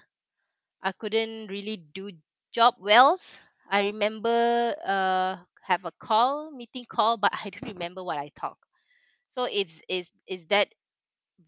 I 0.83 0.91
couldn't 0.93 1.49
really 1.49 1.77
do 1.77 2.11
job 2.53 2.75
wells. 2.81 3.39
I 3.71 3.87
remember 3.95 4.75
uh 4.85 5.37
have 5.63 5.85
a 5.85 5.93
call, 6.01 6.51
meeting 6.51 6.85
call, 6.87 7.17
but 7.17 7.33
I 7.45 7.51
don't 7.51 7.73
remember 7.75 8.03
what 8.03 8.19
I 8.19 8.31
talk. 8.35 8.59
So 9.29 9.45
it's 9.45 9.83
it's 9.89 10.13
is 10.27 10.47
that 10.49 10.69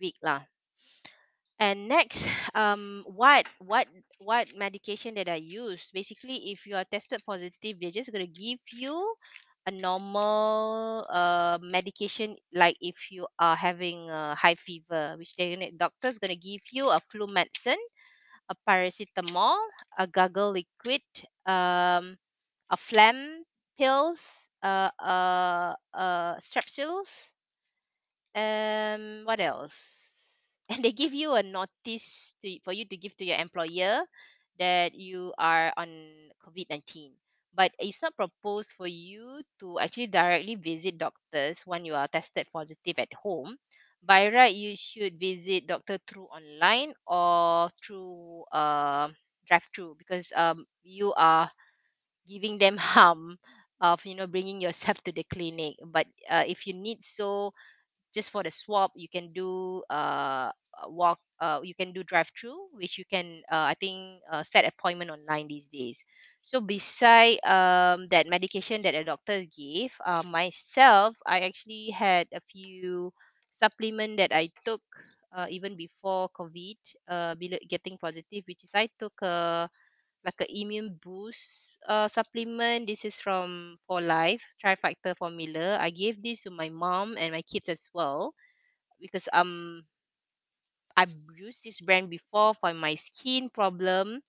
weak 0.01 0.17
lah. 0.23 0.45
And 1.61 1.89
next, 1.89 2.27
um, 2.55 3.05
what 3.07 3.47
what 3.59 3.87
what 4.19 4.49
medication 4.57 5.15
that 5.15 5.29
I 5.29 5.37
use? 5.37 5.91
Basically, 5.95 6.51
if 6.53 6.67
you 6.67 6.75
are 6.77 6.85
tested 6.85 7.23
positive, 7.27 7.79
they're 7.81 7.95
just 7.95 8.13
gonna 8.13 8.27
give 8.27 8.59
you 8.73 8.95
a 9.67 9.71
normal 9.71 11.07
uh 11.11 11.59
medication. 11.63 12.37
Like 12.53 12.77
if 12.81 13.11
you 13.13 13.29
are 13.39 13.57
having 13.57 14.11
a 14.11 14.35
high 14.35 14.57
fever, 14.57 15.15
which 15.19 15.37
gonna 15.39 15.71
doctor's 15.73 16.19
gonna 16.19 16.37
give 16.41 16.63
you 16.73 16.91
a 16.91 17.01
flu 17.11 17.27
medicine 17.31 17.79
a 18.51 18.57
paracetamol, 18.69 19.57
a 19.99 20.07
gargle 20.07 20.53
liquid, 20.53 21.03
um, 21.47 22.19
a 22.71 22.77
phlegm 22.77 23.45
pills, 23.79 24.49
uh, 24.63 24.91
uh, 25.01 25.75
uh, 25.95 26.37
strepsils, 26.39 27.33
um, 28.35 29.23
what 29.25 29.41
else? 29.41 30.00
And 30.71 30.85
they 30.85 30.93
give 30.93 31.13
you 31.15 31.35
a 31.35 31.43
notice 31.43 32.35
to, 32.43 32.59
for 32.65 32.73
you 32.73 32.85
to 32.87 32.97
give 32.97 33.17
to 33.19 33.25
your 33.25 33.39
employer 33.39 34.03
that 34.59 34.95
you 34.95 35.35
are 35.39 35.73
on 35.77 35.89
COVID 36.47 36.67
19. 36.71 37.13
But 37.55 37.73
it's 37.79 38.03
not 38.03 38.17
proposed 38.17 38.73
for 38.73 38.87
you 38.87 39.43
to 39.61 39.79
actually 39.81 40.07
directly 40.07 40.55
visit 40.55 40.99
doctors 40.99 41.67
when 41.67 41.85
you 41.85 41.95
are 41.95 42.07
tested 42.09 42.47
positive 42.53 42.99
at 42.99 43.13
home. 43.15 43.59
By 44.03 44.31
right, 44.33 44.55
you 44.55 44.77
should 44.77 45.19
visit 45.21 45.67
doctor 45.67 45.99
through 46.07 46.27
online 46.33 46.95
or 47.07 47.69
through 47.85 48.45
uh, 48.53 49.11
drive-through 49.47 49.97
because 49.99 50.33
um, 50.37 50.65
you 50.85 51.13
are 51.15 51.51
giving 52.29 52.59
them 52.59 52.77
harm 52.95 53.39
of 53.81 54.05
you 54.05 54.15
know 54.15 54.27
bringing 54.27 54.61
yourself 54.61 55.03
to 55.05 55.13
the 55.13 55.25
clinic. 55.25 55.77
But 55.85 56.07
uh, 56.29 56.45
if 56.47 56.67
you 56.67 56.75
need 56.75 57.03
so 57.03 57.53
just 58.15 58.31
for 58.31 58.43
the 58.43 58.51
swap 58.51 58.93
you 58.95 59.09
can 59.09 59.33
do 59.33 59.83
uh 59.91 60.51
uh, 60.79 60.89
walk 60.89 61.19
uh 61.41 61.61
you 61.63 61.75
can 61.75 61.93
do 61.93 62.03
drive 62.03 62.31
through 62.39 62.57
which 62.75 62.99
you 62.99 63.05
can 63.05 63.43
uh, 63.51 63.71
i 63.71 63.75
think 63.81 64.21
uh, 64.31 64.43
set 64.43 64.65
appointment 64.65 65.11
online 65.11 65.47
these 65.49 65.69
days. 65.69 66.03
So 66.43 66.61
beside 66.61 67.39
um 67.45 68.09
that 68.11 68.27
medication 68.27 68.83
that 68.83 68.95
the 68.95 69.05
doctors 69.05 69.47
give 69.49 69.93
uh, 70.05 70.23
myself 70.25 71.17
i 71.27 71.41
actually 71.41 71.91
had 71.93 72.29
a 72.33 72.41
few 72.41 73.13
supplement 73.45 74.11
that 74.19 74.25
i 74.27 74.43
took 74.65 74.81
uh, 75.33 75.47
even 75.51 75.77
before 75.77 76.29
covid 76.31 76.77
uh 77.09 77.35
getting 77.69 77.97
positive 77.99 78.45
which 78.47 78.65
is 78.65 78.73
i 78.75 78.89
took 78.99 79.15
a 79.23 79.69
like 80.25 80.41
a 80.41 80.49
immune 80.51 80.99
boost 81.03 81.71
uh, 81.89 82.09
supplement. 82.09 82.87
This 82.87 83.05
is 83.05 83.19
from 83.21 83.79
For 83.87 84.01
Life 84.01 84.43
Tri-Factor 84.61 85.15
formula. 85.17 85.79
I 85.81 85.91
gave 85.91 86.23
this 86.23 86.43
to 86.43 86.51
my 86.51 86.69
mom 86.71 87.17
and 87.19 87.33
my 87.33 87.43
kids 87.43 87.69
as 87.69 87.89
well 87.95 88.35
because 89.01 89.29
um 89.33 89.85
I've 90.97 91.11
used 91.35 91.65
this 91.65 91.81
brand 91.81 92.11
before 92.11 92.55
for 92.55 92.73
my 92.73 92.95
skin 92.95 93.51
problem 93.51 94.23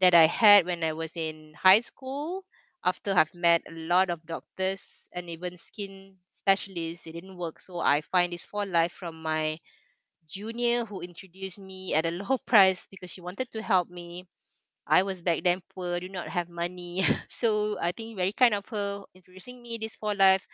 that 0.00 0.14
I 0.14 0.26
had 0.26 0.66
when 0.66 0.84
I 0.84 0.92
was 0.94 1.16
in 1.16 1.54
high 1.54 1.80
school. 1.82 2.44
After 2.84 3.12
I've 3.12 3.34
met 3.34 3.62
a 3.68 3.72
lot 3.72 4.10
of 4.10 4.26
doctors 4.26 5.08
and 5.12 5.30
even 5.30 5.56
skin 5.58 6.18
specialists, 6.32 7.06
it 7.06 7.12
didn't 7.12 7.38
work. 7.38 7.60
So 7.60 7.80
I 7.80 8.02
find 8.02 8.32
this 8.32 8.46
4Life 8.46 8.92
from 8.92 9.22
my 9.22 9.58
junior 10.26 10.84
who 10.86 11.02
introduced 11.02 11.58
me 11.58 11.94
at 11.94 12.06
a 12.06 12.12
low 12.12 12.38
price 12.46 12.86
because 12.88 13.10
she 13.12 13.20
wanted 13.22 13.50
to 13.52 13.62
help 13.62 13.90
me 13.90 14.28
I 14.86 15.02
was 15.02 15.22
back 15.22 15.42
then 15.44 15.62
poor, 15.74 15.98
do 16.00 16.08
not 16.08 16.28
have 16.28 16.48
money. 16.48 17.02
so 17.28 17.78
I 17.80 17.92
think 17.92 18.16
very 18.16 18.32
kind 18.32 18.54
of 18.54 18.66
her 18.68 19.04
introducing 19.14 19.62
me 19.62 19.78
this 19.80 19.96
4Life 19.96 20.46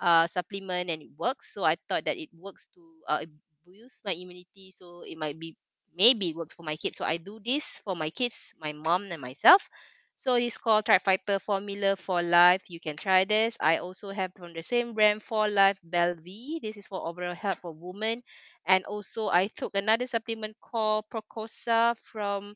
uh, 0.00 0.26
supplement 0.26 0.90
and 0.90 1.02
it 1.02 1.10
works. 1.16 1.52
So 1.54 1.64
I 1.64 1.76
thought 1.88 2.04
that 2.04 2.16
it 2.18 2.28
works 2.34 2.68
to 2.74 2.82
uh, 3.08 3.24
boost 3.66 4.04
my 4.04 4.12
immunity. 4.12 4.72
So 4.76 5.02
it 5.02 5.16
might 5.18 5.38
be 5.38 5.56
maybe 5.96 6.30
it 6.30 6.36
works 6.36 6.54
for 6.54 6.62
my 6.62 6.76
kids. 6.76 6.96
So 6.98 7.04
I 7.04 7.16
do 7.18 7.40
this 7.44 7.80
for 7.84 7.96
my 7.96 8.10
kids, 8.10 8.54
my 8.60 8.72
mom 8.72 9.10
and 9.10 9.20
myself. 9.20 9.68
So 10.16 10.34
it's 10.34 10.58
called 10.58 10.84
Tri-Factor 10.86 11.38
Formula 11.38 11.96
4Life. 11.96 12.68
You 12.68 12.80
can 12.80 12.96
try 12.96 13.24
this. 13.24 13.56
I 13.60 13.78
also 13.78 14.10
have 14.10 14.32
from 14.34 14.52
the 14.52 14.62
same 14.62 14.92
brand 14.92 15.22
for 15.22 15.48
Life 15.48 15.78
Belle 15.82 16.14
Vie. 16.16 16.58
This 16.60 16.76
is 16.76 16.86
for 16.88 17.06
overall 17.06 17.34
health 17.34 17.60
for 17.60 17.72
women. 17.72 18.22
And 18.66 18.84
also 18.84 19.28
I 19.28 19.46
took 19.48 19.74
another 19.74 20.06
supplement 20.06 20.56
called 20.60 21.06
Procosa 21.08 21.96
from 21.98 22.54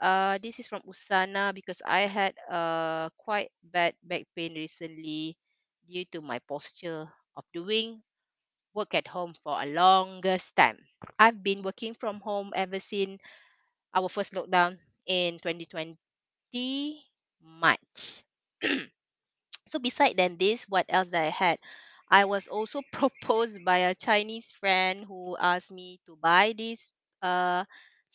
uh, 0.00 0.38
this 0.42 0.58
is 0.60 0.66
from 0.68 0.82
Usana 0.82 1.54
because 1.54 1.82
I 1.84 2.02
had 2.10 2.34
uh, 2.50 3.10
quite 3.18 3.50
bad 3.62 3.94
back 4.02 4.24
pain 4.36 4.54
recently 4.54 5.36
due 5.88 6.04
to 6.12 6.20
my 6.20 6.38
posture 6.40 7.08
of 7.36 7.44
doing 7.52 8.02
work 8.74 8.94
at 8.94 9.08
home 9.08 9.34
for 9.34 9.60
a 9.62 9.66
longest 9.66 10.56
time. 10.56 10.78
I've 11.18 11.42
been 11.42 11.62
working 11.62 11.94
from 11.94 12.20
home 12.20 12.52
ever 12.56 12.80
since 12.80 13.20
our 13.94 14.08
first 14.08 14.34
lockdown 14.34 14.78
in 15.06 15.38
2020 15.40 17.04
March. 17.42 18.24
So 19.66 19.78
beside 19.78 20.16
than 20.16 20.38
this, 20.38 20.64
what 20.68 20.86
else 20.88 21.10
that 21.10 21.22
I 21.26 21.30
had? 21.30 21.58
I 22.10 22.24
was 22.24 22.48
also 22.48 22.80
proposed 22.92 23.62
by 23.64 23.78
a 23.88 23.94
Chinese 23.94 24.52
friend 24.52 25.04
who 25.04 25.36
asked 25.38 25.70
me 25.72 26.00
to 26.06 26.16
buy 26.16 26.54
this 26.56 26.92
uh 27.22 27.64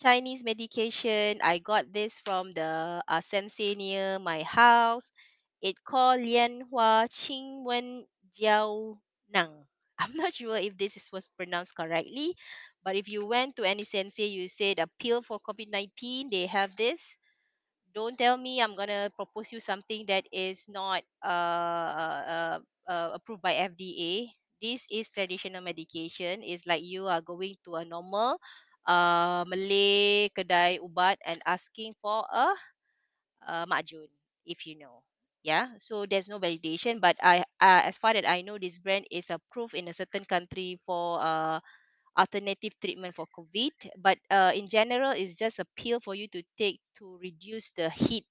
Chinese 0.02 0.44
medication. 0.44 1.40
I 1.44 1.60
got 1.60 1.94
this 1.94 2.18
from 2.26 2.54
the 2.54 3.04
uh, 3.08 3.22
sensei 3.22 3.76
near 3.76 4.18
my 4.20 4.42
house, 4.44 5.12
It 5.62 5.84
called 5.84 6.22
Lianhua 6.22 7.06
Qingwen 7.12 8.08
Jiao 8.34 8.98
Nang. 9.30 9.68
I'm 10.00 10.14
not 10.16 10.34
sure 10.34 10.58
if 10.58 10.78
this 10.78 10.98
is, 10.98 11.12
was 11.12 11.30
pronounced 11.30 11.76
correctly, 11.76 12.36
but 12.84 12.96
if 12.96 13.10
you 13.10 13.28
went 13.28 13.58
to 13.58 13.64
any 13.68 13.84
sensei, 13.84 14.26
you 14.32 14.48
said 14.48 14.80
a 14.80 14.88
pill 15.00 15.22
for 15.22 15.40
COVID-19, 15.40 16.30
they 16.32 16.48
have 16.48 16.76
this. 16.78 17.18
Don't 17.94 18.18
tell 18.18 18.38
me 18.38 18.62
I'm 18.62 18.76
gonna 18.76 19.12
propose 19.16 19.52
you 19.52 19.60
something 19.60 20.06
that 20.08 20.26
is 20.32 20.70
not 20.70 21.04
uh, 21.24 21.28
uh, 21.28 22.60
uh, 22.88 23.10
approved 23.14 23.42
by 23.42 23.56
FDA. 23.56 24.12
This 24.62 24.88
is 24.92 25.10
traditional 25.10 25.62
medication. 25.62 26.42
It's 26.44 26.66
like 26.68 26.84
you 26.84 27.08
are 27.08 27.22
going 27.22 27.56
to 27.66 27.76
a 27.76 27.86
normal 27.86 28.40
uh, 28.90 29.46
Malay 29.46 30.30
kedai 30.34 30.82
ubat 30.82 31.22
and 31.26 31.38
asking 31.46 31.94
for 32.02 32.26
a 32.34 32.50
uh, 33.48 33.66
if 34.46 34.66
you 34.66 34.78
know. 34.78 35.04
Yeah, 35.44 35.72
so 35.80 36.06
there's 36.06 36.28
no 36.28 36.38
validation, 36.40 37.00
but 37.00 37.16
I, 37.24 37.40
uh, 37.64 37.88
as 37.88 37.98
far 37.98 38.12
as 38.12 38.26
I 38.28 38.42
know, 38.42 38.58
this 38.60 38.78
brand 38.78 39.06
is 39.10 39.30
approved 39.30 39.74
in 39.74 39.88
a 39.88 39.94
certain 39.94 40.26
country 40.26 40.78
for 40.86 41.18
uh, 41.22 41.60
alternative 42.18 42.74
treatment 42.82 43.16
for 43.16 43.28
COVID. 43.38 43.72
But 43.98 44.20
uh, 44.32 44.52
in 44.56 44.68
general, 44.68 45.12
it's 45.12 45.38
just 45.38 45.60
a 45.60 45.68
pill 45.78 46.02
for 46.02 46.16
you 46.16 46.28
to 46.30 46.44
take 46.58 46.82
to 47.00 47.18
reduce 47.22 47.72
the 47.72 47.90
heat 47.90 48.26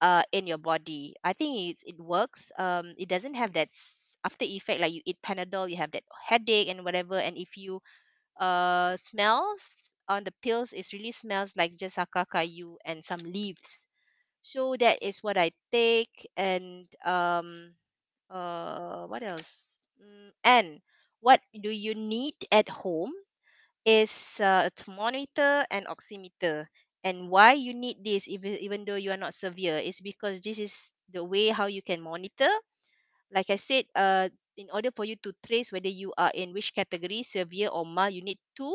uh, 0.00 0.22
in 0.32 0.46
your 0.46 0.58
body. 0.58 1.14
I 1.24 1.32
think 1.32 1.76
it, 1.76 1.96
it 1.96 2.00
works. 2.00 2.52
Um, 2.58 2.94
it 2.98 3.08
doesn't 3.08 3.34
have 3.34 3.52
that 3.54 3.70
after 4.24 4.44
effect 4.44 4.80
like 4.80 4.92
you 4.92 5.02
eat 5.06 5.18
Panadol, 5.24 5.70
you 5.70 5.76
have 5.76 5.92
that 5.92 6.04
headache 6.28 6.68
and 6.68 6.84
whatever. 6.84 7.18
And 7.18 7.36
if 7.38 7.56
you 7.56 7.80
uh 8.40 8.96
smells 8.96 9.90
on 10.08 10.24
the 10.24 10.32
pills, 10.42 10.72
it 10.72 10.86
really 10.92 11.12
smells 11.12 11.56
like 11.56 11.76
just 11.76 11.96
akakayu 11.98 12.76
and 12.84 13.02
some 13.04 13.20
leaves 13.20 13.86
so 14.42 14.76
that 14.76 15.02
is 15.02 15.22
what 15.22 15.36
I 15.36 15.52
take. 15.72 16.28
And 16.36 16.86
um, 17.04 17.74
uh, 18.30 19.06
what 19.06 19.22
else? 19.22 19.68
Mm, 20.02 20.30
and 20.44 20.68
what 21.20 21.40
do 21.60 21.70
you 21.70 21.94
need 21.94 22.34
at 22.52 22.68
home 22.68 23.12
is 23.84 24.40
uh, 24.40 24.68
a 24.68 24.70
thermometer 24.76 25.64
and 25.70 25.86
oximeter. 25.86 26.66
And 27.04 27.30
why 27.30 27.54
you 27.54 27.72
need 27.74 28.04
this, 28.04 28.28
even 28.28 28.58
even 28.58 28.84
though 28.84 28.96
you 28.98 29.12
are 29.12 29.16
not 29.20 29.34
severe, 29.34 29.78
is 29.78 30.00
because 30.02 30.40
this 30.40 30.58
is 30.58 30.92
the 31.12 31.24
way 31.24 31.48
how 31.48 31.66
you 31.66 31.82
can 31.82 32.02
monitor. 32.02 32.50
Like 33.30 33.50
I 33.50 33.56
said, 33.56 33.84
uh, 33.94 34.30
in 34.56 34.68
order 34.72 34.90
for 34.94 35.04
you 35.04 35.16
to 35.22 35.32
trace 35.46 35.72
whether 35.72 35.88
you 35.88 36.12
are 36.18 36.32
in 36.34 36.52
which 36.52 36.74
category, 36.74 37.22
severe 37.22 37.68
or 37.68 37.84
mild, 37.86 38.14
you 38.14 38.22
need 38.22 38.38
to 38.56 38.68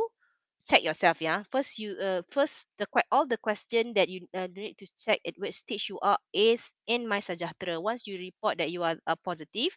check 0.67 0.83
yourself 0.83 1.21
yeah 1.21 1.41
first 1.51 1.79
you 1.79 1.97
uh, 1.97 2.21
first 2.29 2.67
the 2.77 2.85
que- 2.85 3.07
all 3.11 3.25
the 3.25 3.37
question 3.37 3.93
that 3.95 4.09
you 4.09 4.27
uh, 4.33 4.47
need 4.55 4.77
to 4.77 4.85
check 4.99 5.19
at 5.25 5.33
which 5.37 5.55
stage 5.55 5.89
you 5.89 5.97
are 6.01 6.17
is 6.33 6.71
in 6.87 7.05
MySejahtera. 7.09 7.81
once 7.81 8.05
you 8.07 8.17
report 8.19 8.59
that 8.59 8.69
you 8.71 8.83
are 8.83 8.95
uh, 9.07 9.15
positive 9.25 9.73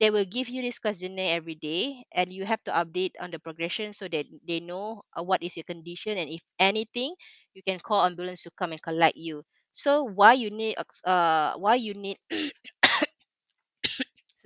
they 0.00 0.10
will 0.10 0.24
give 0.24 0.48
you 0.48 0.62
this 0.62 0.78
questionnaire 0.78 1.36
every 1.36 1.56
day 1.56 2.04
and 2.14 2.32
you 2.32 2.44
have 2.44 2.62
to 2.64 2.70
update 2.70 3.12
on 3.20 3.30
the 3.32 3.38
progression 3.38 3.92
so 3.92 4.06
that 4.08 4.26
they 4.46 4.60
know 4.60 5.02
uh, 5.18 5.22
what 5.22 5.42
is 5.42 5.56
your 5.56 5.64
condition 5.64 6.16
and 6.18 6.30
if 6.30 6.42
anything 6.60 7.14
you 7.54 7.62
can 7.62 7.78
call 7.80 8.04
ambulance 8.06 8.42
to 8.44 8.50
come 8.56 8.72
and 8.72 8.82
collect 8.82 9.16
you 9.16 9.42
so 9.72 10.04
why 10.04 10.34
you 10.34 10.50
need 10.50 10.76
uh 11.04 11.54
why 11.58 11.74
you 11.74 11.94
need 11.94 12.16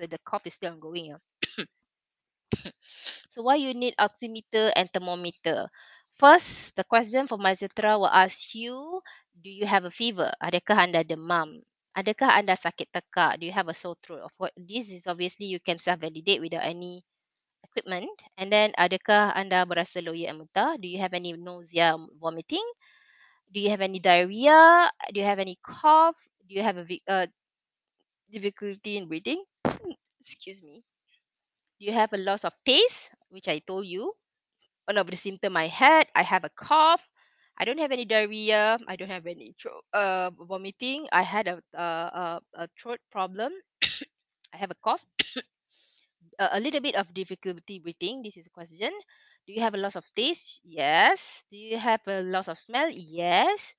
so 0.02 0.10
the 0.10 0.18
cough 0.26 0.42
is 0.50 0.58
still 0.58 0.74
ongoing 0.74 1.14
yeah? 1.14 1.22
So 3.30 3.42
why 3.46 3.56
you 3.62 3.72
need 3.72 3.94
oximeter 3.96 4.74
and 4.74 4.90
thermometer? 4.90 5.70
First, 6.18 6.74
the 6.76 6.84
question 6.84 7.26
for 7.30 7.38
MySejahtera 7.38 7.96
will 7.98 8.10
ask 8.10 8.54
you, 8.54 9.00
do 9.40 9.48
you 9.48 9.64
have 9.64 9.84
a 9.86 9.94
fever? 9.94 10.34
Adakah 10.42 10.76
anda 10.90 11.00
demam? 11.06 11.62
Adakah 11.96 12.34
anda 12.42 12.58
sakit 12.58 12.90
tekak? 12.92 13.40
Do 13.40 13.46
you 13.46 13.54
have 13.54 13.70
a 13.70 13.74
sore 13.74 13.96
throat? 14.02 14.26
Of 14.26 14.34
course, 14.36 14.52
this 14.58 14.92
is 14.92 15.06
obviously 15.06 15.46
you 15.46 15.62
can 15.62 15.78
self-validate 15.78 16.42
without 16.42 16.66
any 16.66 17.06
equipment. 17.64 18.10
And 18.36 18.52
then, 18.52 18.76
adakah 18.76 19.32
anda 19.38 19.64
berasa 19.64 20.04
loya 20.04 20.34
and 20.34 20.44
muntah? 20.44 20.76
Do 20.76 20.86
you 20.90 21.00
have 21.00 21.14
any 21.14 21.32
nausea, 21.32 21.96
vomiting? 22.20 22.66
Do 23.54 23.60
you 23.60 23.70
have 23.70 23.80
any 23.80 24.00
diarrhea? 24.02 24.90
Do 25.12 25.16
you 25.20 25.26
have 25.26 25.40
any 25.40 25.56
cough? 25.62 26.18
Do 26.48 26.52
you 26.54 26.62
have 26.62 26.76
a 26.76 26.84
uh, 27.08 27.26
difficulty 28.30 28.96
in 28.96 29.06
breathing? 29.08 29.44
Excuse 30.20 30.62
me. 30.62 30.84
Do 31.80 31.86
you 31.86 31.92
have 31.92 32.12
a 32.12 32.18
loss 32.18 32.44
of 32.44 32.54
taste, 32.64 33.12
which 33.30 33.48
I 33.48 33.58
told 33.58 33.86
you? 33.86 34.14
one 34.86 34.98
of 34.98 35.06
the 35.06 35.16
symptom 35.16 35.56
I 35.56 35.68
had. 35.68 36.06
I 36.14 36.22
have 36.22 36.44
a 36.44 36.50
cough. 36.50 37.10
I 37.58 37.64
don't 37.64 37.78
have 37.78 37.92
any 37.92 38.04
diarrhea. 38.04 38.78
I 38.88 38.96
don't 38.96 39.10
have 39.10 39.26
any 39.26 39.54
uh, 39.92 40.30
vomiting. 40.36 41.06
I 41.12 41.22
had 41.22 41.46
a, 41.48 41.62
a, 41.74 42.40
a, 42.54 42.68
throat 42.80 42.98
problem. 43.10 43.52
I 44.54 44.56
have 44.56 44.70
a 44.70 44.80
cough. 44.82 45.04
a, 46.38 46.58
a 46.58 46.60
little 46.60 46.80
bit 46.80 46.96
of 46.96 47.12
difficulty 47.14 47.78
breathing. 47.78 48.22
This 48.22 48.36
is 48.36 48.46
a 48.46 48.50
question. 48.50 48.90
Do 49.46 49.52
you 49.52 49.60
have 49.60 49.74
a 49.74 49.78
loss 49.78 49.96
of 49.96 50.06
taste? 50.14 50.62
Yes. 50.64 51.44
Do 51.50 51.56
you 51.56 51.78
have 51.78 52.00
a 52.06 52.22
loss 52.22 52.48
of 52.48 52.58
smell? 52.58 52.88
Yes. 52.90 53.74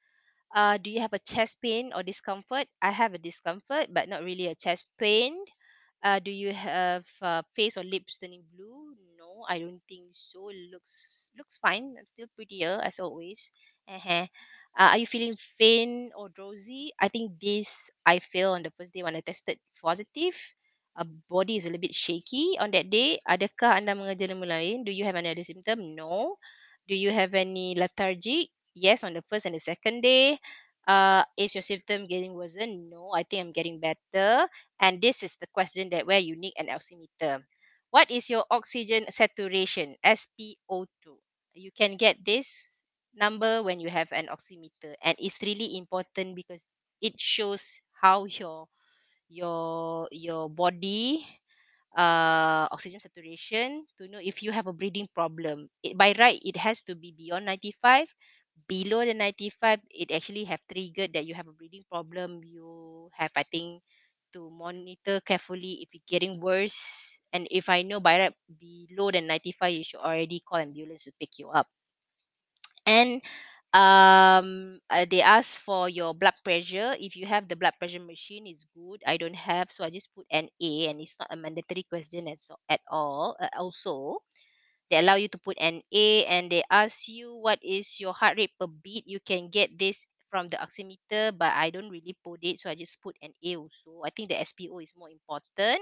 Uh, 0.55 0.77
do 0.77 0.89
you 0.89 1.01
have 1.01 1.13
a 1.13 1.19
chest 1.19 1.61
pain 1.61 1.91
or 1.95 2.03
discomfort? 2.03 2.67
I 2.81 2.91
have 2.91 3.13
a 3.13 3.17
discomfort, 3.17 3.87
but 3.89 4.07
not 4.07 4.23
really 4.23 4.47
a 4.47 4.55
chest 4.55 4.89
pain. 4.99 5.33
Uh, 6.03 6.19
do 6.19 6.31
you 6.31 6.51
have 6.51 7.07
uh, 7.21 7.41
face 7.55 7.77
or 7.77 7.83
lips 7.83 8.19
turning 8.19 8.43
blue? 8.51 8.91
No, 9.17 9.45
I 9.47 9.59
don't 9.59 9.81
think 9.87 10.11
so. 10.11 10.51
Looks 10.71 11.31
looks 11.37 11.57
fine. 11.63 11.95
I'm 11.97 12.05
still 12.05 12.27
prettier 12.35 12.79
as 12.83 12.99
always. 12.99 13.51
Uh-huh. 13.87 14.27
Uh, 14.75 14.89
are 14.91 14.97
you 14.99 15.07
feeling 15.07 15.35
faint 15.39 16.11
or 16.17 16.27
drowsy? 16.29 16.91
I 16.99 17.07
think 17.07 17.39
this 17.39 17.89
I 18.05 18.19
feel 18.19 18.51
on 18.51 18.63
the 18.63 18.71
first 18.75 18.93
day 18.93 19.03
when 19.03 19.15
I 19.15 19.21
tested 19.23 19.59
positive. 19.81 20.35
Uh, 20.95 21.05
body 21.31 21.55
is 21.57 21.65
a 21.65 21.69
little 21.71 21.81
bit 21.81 21.95
shaky 21.95 22.57
on 22.59 22.71
that 22.75 22.89
day. 22.91 23.17
Adakah 23.25 23.79
anda 23.79 23.95
mengejar 23.95 24.29
ilmu 24.35 24.45
lain? 24.45 24.83
Do 24.83 24.91
you 24.91 25.05
have 25.07 25.15
any 25.15 25.31
other 25.31 25.43
symptom? 25.47 25.95
No. 25.95 26.35
Do 26.87 26.95
you 26.95 27.11
have 27.15 27.33
any 27.33 27.75
lethargic? 27.79 28.51
Yes, 28.75 29.03
on 29.07 29.13
the 29.13 29.23
first 29.23 29.45
and 29.47 29.55
the 29.55 29.63
second 29.63 30.01
day. 30.03 30.37
Uh, 30.87 31.23
is 31.37 31.55
your 31.55 31.61
symptom 31.63 32.07
getting 32.07 32.33
worse? 32.35 32.57
No, 32.59 33.11
I 33.15 33.23
think 33.23 33.41
I'm 33.41 33.51
getting 33.55 33.79
better. 33.79 34.47
And 34.79 35.01
this 35.01 35.23
is 35.23 35.35
the 35.37 35.47
question 35.47 35.89
that 35.91 36.05
where 36.07 36.19
you 36.19 36.35
need 36.35 36.53
an 36.57 36.67
oximeter. 36.67 37.43
What 37.91 38.11
is 38.11 38.29
your 38.29 38.43
oxygen 38.51 39.05
saturation? 39.09 39.95
SpO2. 40.03 41.17
You 41.53 41.71
can 41.71 41.95
get 41.95 42.23
this 42.25 42.83
number 43.13 43.63
when 43.63 43.79
you 43.79 43.89
have 43.89 44.11
an 44.11 44.27
oximeter, 44.27 44.95
and 45.01 45.15
it's 45.19 45.39
really 45.41 45.77
important 45.77 46.35
because 46.35 46.65
it 47.01 47.19
shows 47.21 47.79
how 48.01 48.25
your 48.25 48.67
your 49.29 50.07
your 50.11 50.49
body 50.49 51.25
uh 51.93 52.65
oxygen 52.73 52.97
saturation 52.99 53.85
to 53.97 54.07
know 54.09 54.17
if 54.17 54.41
you 54.41 54.51
have 54.51 54.65
a 54.67 54.73
breathing 54.73 55.07
problem. 55.13 55.69
It, 55.83 55.97
by 55.97 56.13
right, 56.17 56.41
it 56.41 56.57
has 56.57 56.81
to 56.89 56.95
be 56.95 57.13
beyond 57.13 57.45
95 57.45 58.09
below 58.67 59.05
the 59.05 59.13
95 59.13 59.79
it 59.89 60.11
actually 60.11 60.43
have 60.45 60.61
triggered 60.71 61.13
that 61.13 61.25
you 61.25 61.33
have 61.33 61.47
a 61.47 61.53
breathing 61.55 61.85
problem. 61.89 62.41
You 62.43 63.09
have 63.17 63.31
i 63.35 63.43
think 63.43 63.81
to 64.33 64.49
monitor 64.49 65.21
carefully 65.21 65.83
if 65.85 65.89
it's 65.93 66.05
getting 66.09 66.39
worse. 66.41 67.19
And 67.33 67.47
if 67.51 67.69
i 67.69 67.81
know 67.83 67.99
by 67.99 68.19
right 68.19 68.35
below 68.59 69.11
the 69.11 69.21
95 69.21 69.73
you 69.73 69.83
should 69.83 70.01
already 70.03 70.39
call 70.41 70.59
ambulance 70.59 71.05
to 71.05 71.13
pick 71.19 71.39
you 71.39 71.49
up. 71.49 71.67
And 72.85 73.21
um 73.73 74.79
uh, 74.89 75.05
they 75.09 75.21
ask 75.21 75.59
for 75.59 75.89
your 75.89 76.13
blood 76.13 76.35
pressure. 76.43 76.95
If 76.99 77.15
you 77.17 77.25
have 77.25 77.47
the 77.47 77.55
blood 77.57 77.73
pressure 77.79 77.99
machine 77.99 78.45
is 78.47 78.65
good. 78.75 79.01
I 79.05 79.17
don't 79.17 79.35
have 79.35 79.71
so 79.71 79.83
i 79.83 79.89
just 79.89 80.13
put 80.15 80.25
an 80.31 80.47
a 80.61 80.87
and 80.89 81.01
it's 81.01 81.17
not 81.19 81.29
a 81.33 81.37
mandatory 81.37 81.83
question 81.83 82.27
at, 82.27 82.39
so, 82.39 82.55
at 82.69 82.81
all. 82.89 83.35
Uh, 83.39 83.49
also 83.57 84.19
they 84.93 84.99
allow 85.01 85.15
you 85.17 85.27
to 85.29 85.39
put 85.41 85.57
an 85.59 85.81
A 85.91 86.25
and 86.29 86.51
they 86.53 86.61
ask 86.69 87.09
you 87.09 87.33
what 87.41 87.57
is 87.65 87.99
your 87.99 88.13
heart 88.13 88.37
rate 88.37 88.53
per 88.59 88.67
beat. 88.67 89.03
You 89.07 89.19
can 89.19 89.49
get 89.49 89.77
this 89.79 90.05
from 90.29 90.49
the 90.49 90.57
oximeter, 90.57 91.33
but 91.37 91.53
I 91.53 91.69
don't 91.71 91.89
really 91.89 92.15
put 92.23 92.39
it, 92.43 92.59
so 92.59 92.69
I 92.69 92.75
just 92.75 93.01
put 93.01 93.15
an 93.21 93.33
A 93.43 93.55
also. 93.57 94.01
I 94.05 94.11
think 94.11 94.29
the 94.29 94.39
SPO 94.39 94.79
is 94.79 94.93
more 94.97 95.09
important. 95.09 95.81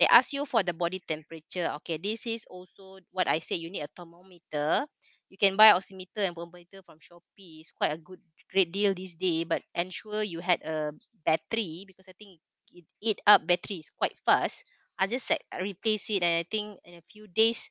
They 0.00 0.06
ask 0.06 0.32
you 0.32 0.46
for 0.46 0.62
the 0.62 0.72
body 0.74 1.00
temperature. 1.06 1.70
Okay, 1.82 1.98
this 1.98 2.26
is 2.26 2.46
also 2.50 2.98
what 3.12 3.28
I 3.28 3.38
say. 3.38 3.56
You 3.56 3.70
need 3.70 3.82
a 3.82 3.88
thermometer. 3.94 4.86
You 5.28 5.38
can 5.38 5.56
buy 5.56 5.72
oximeter 5.72 6.24
and 6.26 6.34
thermometer 6.34 6.82
from 6.82 6.98
Shopee. 7.00 7.60
It's 7.60 7.72
quite 7.72 7.92
a 7.92 7.98
good, 7.98 8.20
great 8.50 8.72
deal 8.72 8.94
this 8.94 9.14
day. 9.14 9.44
But 9.44 9.62
ensure 9.74 10.22
you 10.22 10.40
had 10.40 10.62
a 10.62 10.94
battery 11.24 11.84
because 11.86 12.08
I 12.08 12.12
think 12.18 12.40
it 12.72 12.84
eat 13.00 13.20
up 13.26 13.46
battery 13.46 13.78
is 13.82 13.90
quite 13.90 14.16
fast. 14.24 14.64
I 14.98 15.06
just 15.06 15.30
like 15.30 15.44
replace 15.60 16.10
it, 16.10 16.22
and 16.22 16.40
I 16.40 16.46
think 16.48 16.78
in 16.84 16.94
a 16.94 17.02
few 17.10 17.26
days 17.28 17.70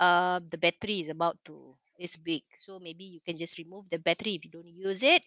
uh, 0.00 0.40
the 0.50 0.58
battery 0.58 1.00
is 1.00 1.10
about 1.10 1.38
to 1.46 1.76
is 2.00 2.16
big. 2.16 2.42
So 2.58 2.80
maybe 2.80 3.04
you 3.04 3.20
can 3.20 3.38
just 3.38 3.58
remove 3.58 3.86
the 3.90 4.00
battery 4.00 4.34
if 4.40 4.44
you 4.46 4.50
don't 4.50 4.72
use 4.72 5.04
it. 5.04 5.22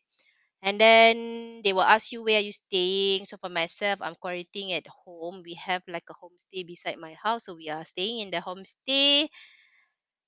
And 0.63 0.79
then 0.81 1.61
they 1.63 1.73
will 1.73 1.83
ask 1.85 2.11
you 2.11 2.23
where 2.23 2.39
are 2.39 2.43
you 2.47 2.51
staying? 2.51 3.25
So 3.25 3.37
for 3.37 3.49
myself 3.49 3.99
i'm 4.01 4.15
quarantining 4.15 4.73
at 4.75 4.87
home. 4.87 5.43
We 5.45 5.55
have 5.55 5.83
like 5.87 6.07
a 6.09 6.15
homestay 6.17 6.65
beside 6.67 6.97
my 6.97 7.13
house 7.21 7.45
so 7.45 7.55
we 7.55 7.69
are 7.69 7.85
staying 7.85 8.19
in 8.19 8.31
the 8.31 8.41
homestay. 8.41 9.29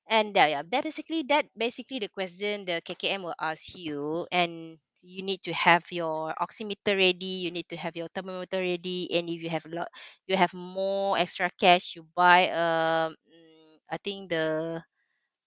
And 0.09 0.37
uh, 0.37 0.47
yeah 0.49 0.63
that 0.69 0.83
basically 0.83 1.23
that 1.29 1.45
basically 1.57 1.99
the 1.99 2.09
question 2.09 2.65
the 2.65 2.81
kkm 2.85 3.23
will 3.23 3.37
ask 3.39 3.73
you. 3.77 4.27
And 4.31 4.77
you 5.05 5.21
need 5.21 5.41
to 5.43 5.53
have 5.53 5.85
your 5.91 6.33
oximeter 6.41 6.97
ready, 6.97 7.45
you 7.45 7.51
need 7.51 7.69
to 7.69 7.77
have 7.77 7.95
your 7.95 8.07
thermometer 8.09 8.57
ready, 8.57 9.05
and 9.13 9.29
if 9.29 9.37
you 9.41 9.49
have 9.49 9.65
a 9.65 9.69
lot, 9.69 9.89
you 10.25 10.35
have 10.35 10.51
more 10.53 11.15
extra 11.17 11.49
cash, 11.61 11.95
you 11.95 12.07
buy 12.15 12.49
um, 12.49 13.13
mm, 13.29 13.44
I 13.89 13.97
think 13.97 14.29
the 14.33 14.81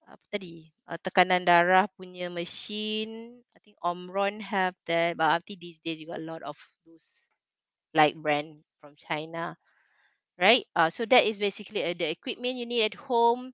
apa 0.08 0.24
tadi, 0.32 0.68
uh, 0.90 0.98
tekanan 1.00 1.44
darah 1.46 1.86
punya 1.98 2.28
machine. 2.32 3.42
I 3.56 3.58
think 3.64 3.76
Omron 3.84 4.40
have 4.42 4.74
that, 4.88 5.16
but 5.20 5.28
I 5.28 5.38
think 5.44 5.60
these 5.60 5.80
days 5.84 6.00
you 6.00 6.08
got 6.08 6.22
a 6.22 6.28
lot 6.30 6.42
of 6.44 6.56
those 6.86 7.28
like 7.94 8.16
brand 8.18 8.64
from 8.80 8.96
China, 8.96 9.56
right? 10.38 10.64
Uh, 10.76 10.90
so 10.90 11.04
that 11.06 11.24
is 11.26 11.38
basically 11.40 11.84
uh, 11.84 11.94
the 11.96 12.10
equipment 12.10 12.56
you 12.58 12.66
need 12.66 12.84
at 12.94 12.96
home. 12.98 13.52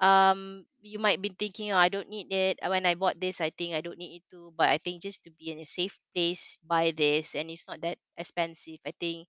Um, 0.00 0.66
you 0.82 0.98
might 1.00 1.22
be 1.22 1.30
thinking, 1.32 1.72
oh, 1.72 1.80
I 1.80 1.88
don't 1.88 2.10
need 2.10 2.28
it. 2.32 2.58
Uh, 2.62 2.68
When 2.68 2.84
I 2.86 2.94
bought 2.94 3.20
this, 3.20 3.40
I 3.40 3.50
think 3.50 3.74
I 3.74 3.80
don't 3.80 3.98
need 3.98 4.20
it 4.20 4.24
too. 4.30 4.52
But 4.56 4.68
I 4.68 4.78
think 4.78 5.02
just 5.02 5.24
to 5.24 5.30
be 5.32 5.50
in 5.52 5.60
a 5.60 5.66
safe 5.68 5.96
place, 6.14 6.58
buy 6.66 6.92
this, 6.92 7.34
and 7.34 7.48
it's 7.50 7.66
not 7.68 7.80
that 7.82 7.98
expensive. 8.18 8.78
I 8.84 8.92
think 9.00 9.28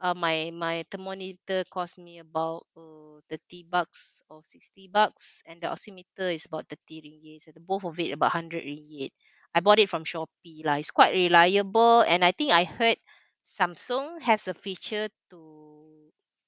uh, 0.00 0.14
my 0.14 0.50
my 0.54 0.84
thermometer 0.90 1.64
cost 1.72 1.98
me 1.98 2.18
about 2.22 2.66
uh, 2.78 3.09
30 3.30 3.62
bucks 3.64 4.22
or 4.28 4.42
60 4.44 4.88
bucks 4.88 5.42
and 5.46 5.62
the 5.62 5.68
oximeter 5.68 6.34
is 6.34 6.46
about 6.46 6.68
30 6.68 7.00
ringgit. 7.02 7.42
So 7.42 7.52
the 7.54 7.60
both 7.60 7.84
of 7.84 7.98
it 8.00 8.12
about 8.12 8.34
100 8.34 8.64
ringgit. 8.64 9.10
I 9.54 9.60
bought 9.60 9.78
it 9.78 9.88
from 9.88 10.04
shopee 10.04 10.64
lah. 10.66 10.76
It's 10.82 10.90
quite 10.94 11.14
reliable 11.14 12.02
and 12.02 12.24
i 12.24 12.30
think 12.32 12.52
i 12.52 12.64
heard 12.64 12.98
samsung 13.42 14.20
has 14.22 14.46
a 14.48 14.54
feature 14.54 15.08
to 15.30 15.40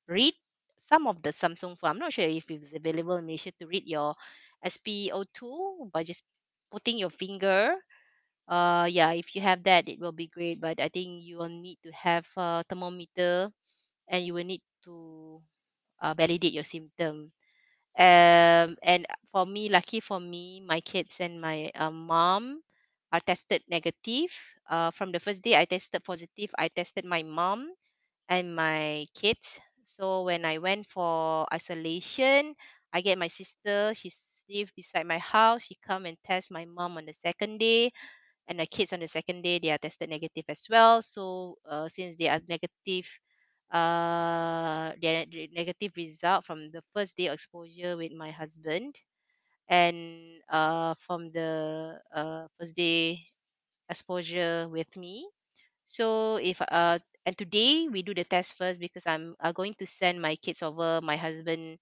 read 0.09 0.35
some 0.79 1.07
of 1.07 1.23
the 1.23 1.31
samsung 1.31 1.79
phone. 1.79 1.91
I'm 1.95 1.99
not 2.03 2.13
sure 2.13 2.27
if 2.27 2.51
it's 2.51 2.75
available 2.75 3.17
in 3.17 3.27
malaysia 3.27 3.53
to 3.59 3.67
read 3.67 3.87
your 3.87 4.15
spo2 4.65 5.91
by 5.93 6.03
just 6.03 6.25
putting 6.71 6.99
your 6.99 7.11
finger. 7.11 7.75
Uh 8.49 8.87
yeah 8.91 9.13
if 9.15 9.35
you 9.35 9.41
have 9.43 9.63
that 9.65 9.89
it 9.89 9.99
will 10.03 10.13
be 10.15 10.27
great 10.27 10.61
but 10.61 10.81
i 10.83 10.89
think 10.91 11.23
you 11.23 11.39
will 11.39 11.51
need 11.51 11.79
to 11.83 11.91
have 11.95 12.27
a 12.37 12.65
thermometer 12.69 13.51
and 14.09 14.27
you 14.27 14.35
will 14.35 14.45
need 14.47 14.63
to 14.85 15.43
uh, 16.03 16.15
validate 16.15 16.53
your 16.55 16.65
symptom. 16.67 17.33
Um 17.99 18.77
and 18.83 19.05
for 19.33 19.45
me 19.47 19.69
lucky 19.69 20.01
for 20.01 20.21
me 20.21 20.61
my 20.65 20.81
kids 20.81 21.21
and 21.21 21.41
my 21.41 21.71
um, 21.77 22.07
mom 22.09 22.63
are 23.13 23.21
tested 23.21 23.63
negative. 23.69 24.33
Uh 24.69 24.91
from 24.93 25.13
the 25.13 25.21
first 25.21 25.43
day 25.43 25.57
i 25.57 25.65
tested 25.67 26.05
positive 26.05 26.51
i 26.59 26.69
tested 26.69 27.05
my 27.05 27.23
mom 27.23 27.69
and 28.29 28.57
my 28.57 29.07
kids. 29.15 29.61
So 29.85 30.25
when 30.25 30.45
i 30.45 30.59
went 30.59 30.87
for 30.89 31.47
isolation 31.53 32.55
i 32.93 33.01
get 33.03 33.19
my 33.19 33.29
sister 33.29 33.93
she 33.95 34.11
live 34.51 34.73
beside 34.77 35.07
my 35.07 35.19
house. 35.19 35.65
She 35.69 35.77
come 35.83 36.07
and 36.07 36.17
test 36.25 36.51
my 36.51 36.65
mom 36.67 36.99
on 36.99 37.07
the 37.07 37.13
second 37.15 37.59
day 37.59 37.93
and 38.49 38.59
the 38.61 38.67
kids 38.67 38.93
on 38.93 39.01
the 39.01 39.09
second 39.09 39.43
day 39.43 39.59
they 39.59 39.71
are 39.71 39.79
tested 39.79 40.11
negative 40.11 40.45
as 40.49 40.67
well. 40.71 41.03
So 41.03 41.57
uh, 41.69 41.89
since 41.89 42.17
they 42.17 42.29
are 42.29 42.41
negative 42.49 43.09
uh 43.73 44.93
the 45.01 45.27
negative 45.53 45.93
result 45.97 46.45
from 46.47 46.71
the 46.73 46.83
first 46.95 47.17
day 47.17 47.27
of 47.29 47.35
exposure 47.35 47.97
with 47.97 48.13
my 48.13 48.31
husband 48.31 48.95
and 49.69 50.41
uh 50.51 50.95
from 50.99 51.31
the 51.33 51.99
uh 52.15 52.47
first 52.59 52.77
day 52.77 53.21
exposure 53.91 54.69
with 54.71 54.91
me 54.97 55.27
so 55.87 56.37
if 56.37 56.61
uh 56.63 56.99
and 57.27 57.39
today 57.39 57.89
we 57.91 58.03
do 58.03 58.15
the 58.15 58.25
test 58.25 58.55
first 58.57 58.81
because 58.81 59.07
i'm 59.07 59.37
uh, 59.41 59.53
going 59.53 59.75
to 59.79 59.87
send 59.87 60.21
my 60.23 60.37
kids 60.37 60.63
over 60.63 61.01
my 61.03 61.17
husband 61.17 61.79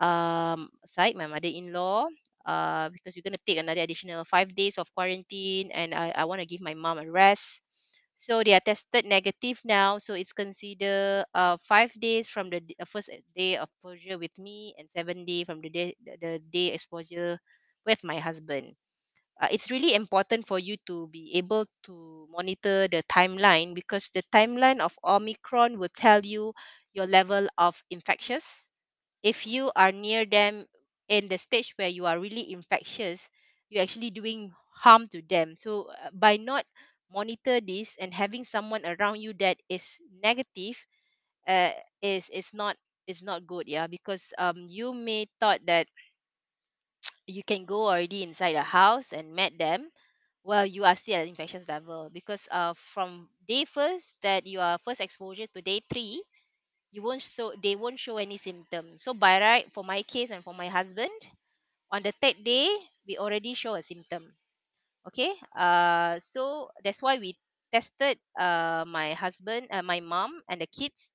um 0.00 0.68
side, 0.86 1.14
my 1.16 1.26
mother-in-law, 1.26 2.06
uh, 2.46 2.88
because 2.90 3.14
we're 3.16 3.22
gonna 3.26 3.40
take 3.46 3.58
another 3.58 3.80
additional 3.82 4.24
five 4.24 4.54
days 4.54 4.78
of 4.78 4.92
quarantine, 4.94 5.70
and 5.72 5.94
I, 5.94 6.10
I 6.16 6.24
want 6.24 6.40
to 6.40 6.46
give 6.46 6.60
my 6.60 6.74
mom 6.74 6.98
a 6.98 7.10
rest. 7.10 7.62
So 8.16 8.42
they 8.42 8.54
are 8.54 8.60
tested 8.60 9.04
negative 9.06 9.60
now. 9.64 9.98
So 9.98 10.14
it's 10.14 10.32
considered 10.32 11.26
uh 11.34 11.56
five 11.58 11.92
days 11.94 12.28
from 12.30 12.50
the 12.50 12.62
uh, 12.80 12.84
first 12.86 13.10
day 13.36 13.56
of 13.56 13.68
exposure 13.70 14.18
with 14.18 14.36
me, 14.38 14.74
and 14.78 14.90
seven 14.90 15.24
day 15.24 15.44
from 15.44 15.60
the 15.60 15.70
day 15.70 15.94
the, 16.04 16.16
the 16.20 16.38
day 16.40 16.72
exposure 16.74 17.38
with 17.86 18.02
my 18.04 18.18
husband. 18.18 18.74
Uh, 19.40 19.48
it's 19.50 19.70
really 19.70 19.94
important 19.94 20.46
for 20.46 20.58
you 20.58 20.76
to 20.86 21.06
be 21.08 21.32
able 21.34 21.66
to 21.84 22.26
monitor 22.30 22.88
the 22.88 23.02
timeline 23.10 23.74
because 23.74 24.08
the 24.10 24.22
timeline 24.34 24.80
of 24.80 24.98
Omicron 25.04 25.78
will 25.78 25.90
tell 25.94 26.24
you 26.24 26.52
your 26.94 27.06
level 27.06 27.48
of 27.58 27.82
infectious 27.90 28.68
if 29.24 29.46
you 29.46 29.72
are 29.76 29.92
near 29.92 30.24
them 30.26 30.64
in 31.08 31.28
the 31.28 31.38
stage 31.38 31.74
where 31.76 31.88
you 31.88 32.06
are 32.06 32.20
really 32.20 32.52
infectious 32.52 33.28
you're 33.70 33.82
actually 33.82 34.10
doing 34.10 34.52
harm 34.74 35.08
to 35.08 35.22
them 35.22 35.56
so 35.56 35.90
uh, 36.02 36.10
by 36.14 36.36
not 36.36 36.64
monitor 37.14 37.60
this 37.60 37.96
and 38.00 38.12
having 38.14 38.44
someone 38.44 38.84
around 38.84 39.20
you 39.22 39.32
that 39.38 39.56
is 39.70 40.00
negative 40.22 40.76
uh, 41.48 41.72
is 42.02 42.30
is 42.30 42.52
not 42.54 42.76
is 43.06 43.22
not 43.22 43.46
good 43.46 43.68
yeah 43.68 43.86
because 43.86 44.32
um 44.38 44.66
you 44.68 44.94
may 44.94 45.26
thought 45.40 45.60
that 45.66 45.86
you 47.26 47.42
can 47.44 47.64
go 47.64 47.86
already 47.88 48.22
inside 48.22 48.54
the 48.54 48.62
house 48.62 49.12
and 49.12 49.34
met 49.34 49.56
them 49.58 49.90
well 50.44 50.66
you 50.66 50.84
are 50.84 50.96
still 50.96 51.16
at 51.16 51.28
infectious 51.28 51.68
level 51.68 52.10
because 52.12 52.48
uh 52.52 52.74
from 52.74 53.28
day 53.48 53.64
first 53.64 54.20
that 54.22 54.46
you 54.46 54.60
are 54.60 54.78
first 54.84 55.00
exposure 55.00 55.46
to 55.48 55.62
day 55.62 55.80
three 55.90 56.22
you 56.92 57.02
won't 57.02 57.22
show 57.22 57.52
they 57.62 57.76
won't 57.76 58.00
show 58.00 58.18
any 58.18 58.38
symptoms 58.38 59.02
so 59.02 59.14
by 59.14 59.40
right 59.40 59.72
for 59.72 59.84
my 59.84 60.02
case 60.02 60.30
and 60.30 60.44
for 60.44 60.54
my 60.54 60.68
husband 60.68 61.12
on 61.92 62.02
the 62.02 62.12
third 62.12 62.36
day 62.44 62.68
we 63.08 63.18
already 63.18 63.54
show 63.54 63.74
a 63.74 63.82
symptom 63.82 64.22
okay 65.06 65.30
uh 65.56 66.18
so 66.18 66.68
that's 66.82 67.02
why 67.02 67.18
we 67.18 67.36
tested 67.72 68.18
uh 68.38 68.84
my 68.86 69.12
husband 69.14 69.66
uh, 69.70 69.82
my 69.82 70.00
mom 70.00 70.40
and 70.48 70.60
the 70.60 70.66
kids 70.66 71.12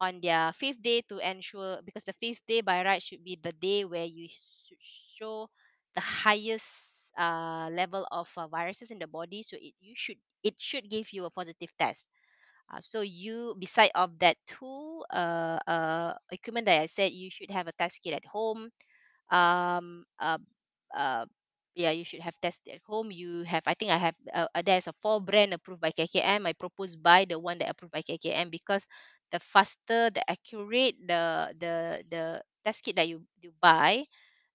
on 0.00 0.20
their 0.20 0.52
fifth 0.52 0.82
day 0.82 1.02
to 1.08 1.18
ensure 1.18 1.78
because 1.84 2.04
the 2.04 2.12
fifth 2.20 2.42
day 2.46 2.60
by 2.60 2.84
right 2.84 3.02
should 3.02 3.24
be 3.24 3.38
the 3.42 3.52
day 3.52 3.84
where 3.84 4.04
you 4.04 4.28
should 4.66 4.78
show 5.18 5.48
the 5.94 6.00
highest 6.02 7.12
uh 7.18 7.68
level 7.72 8.06
of 8.10 8.30
uh, 8.36 8.46
viruses 8.48 8.90
in 8.90 8.98
the 8.98 9.06
body 9.06 9.42
so 9.42 9.56
it 9.60 9.74
you 9.80 9.94
should 9.94 10.16
it 10.42 10.54
should 10.58 10.88
give 10.90 11.12
you 11.12 11.24
a 11.24 11.30
positive 11.30 11.70
test 11.78 12.08
uh, 12.72 12.80
so 12.80 13.00
you, 13.02 13.54
beside 13.58 13.90
of 13.94 14.18
that 14.18 14.36
two 14.46 15.02
uh, 15.12 15.58
uh, 15.66 16.14
equipment 16.30 16.66
that 16.66 16.80
I 16.80 16.86
said, 16.86 17.12
you 17.12 17.30
should 17.30 17.50
have 17.50 17.68
a 17.68 17.72
test 17.72 18.02
kit 18.02 18.14
at 18.14 18.24
home. 18.24 18.70
Um, 19.30 20.04
uh, 20.20 20.38
uh, 20.96 21.26
yeah, 21.74 21.90
you 21.90 22.04
should 22.04 22.20
have 22.20 22.34
test 22.40 22.68
at 22.68 22.80
home. 22.84 23.10
You 23.10 23.42
have, 23.44 23.62
I 23.66 23.74
think 23.74 23.90
I 23.90 23.98
have, 23.98 24.16
uh, 24.32 24.46
uh, 24.54 24.62
there's 24.62 24.86
a 24.86 24.92
four 24.92 25.20
brand 25.20 25.54
approved 25.54 25.80
by 25.80 25.90
KKM. 25.90 26.46
I 26.46 26.52
propose 26.52 26.96
buy 26.96 27.24
the 27.28 27.38
one 27.38 27.58
that 27.58 27.70
approved 27.70 27.92
by 27.92 28.02
KKM 28.02 28.50
because 28.50 28.86
the 29.32 29.40
faster, 29.40 30.10
the 30.10 30.22
accurate, 30.30 30.96
the 31.06 31.54
the 31.58 32.04
the 32.10 32.42
test 32.64 32.84
kit 32.84 32.96
that 32.96 33.08
you 33.08 33.24
you 33.40 33.52
buy, 33.60 34.04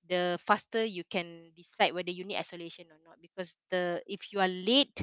the 0.09 0.39
faster 0.45 0.85
you 0.85 1.03
can 1.09 1.51
decide 1.55 1.93
whether 1.93 2.11
you 2.11 2.23
need 2.25 2.37
isolation 2.37 2.87
or 2.91 2.99
not. 3.05 3.21
Because 3.21 3.55
the 3.71 4.01
if 4.07 4.31
you 4.33 4.39
are 4.39 4.49
late 4.49 4.97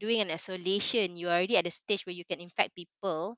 doing 0.00 0.20
an 0.20 0.30
isolation, 0.30 1.16
you're 1.16 1.32
already 1.32 1.56
at 1.56 1.66
a 1.66 1.70
stage 1.70 2.06
where 2.06 2.14
you 2.16 2.24
can 2.24 2.40
infect 2.40 2.74
people. 2.74 3.36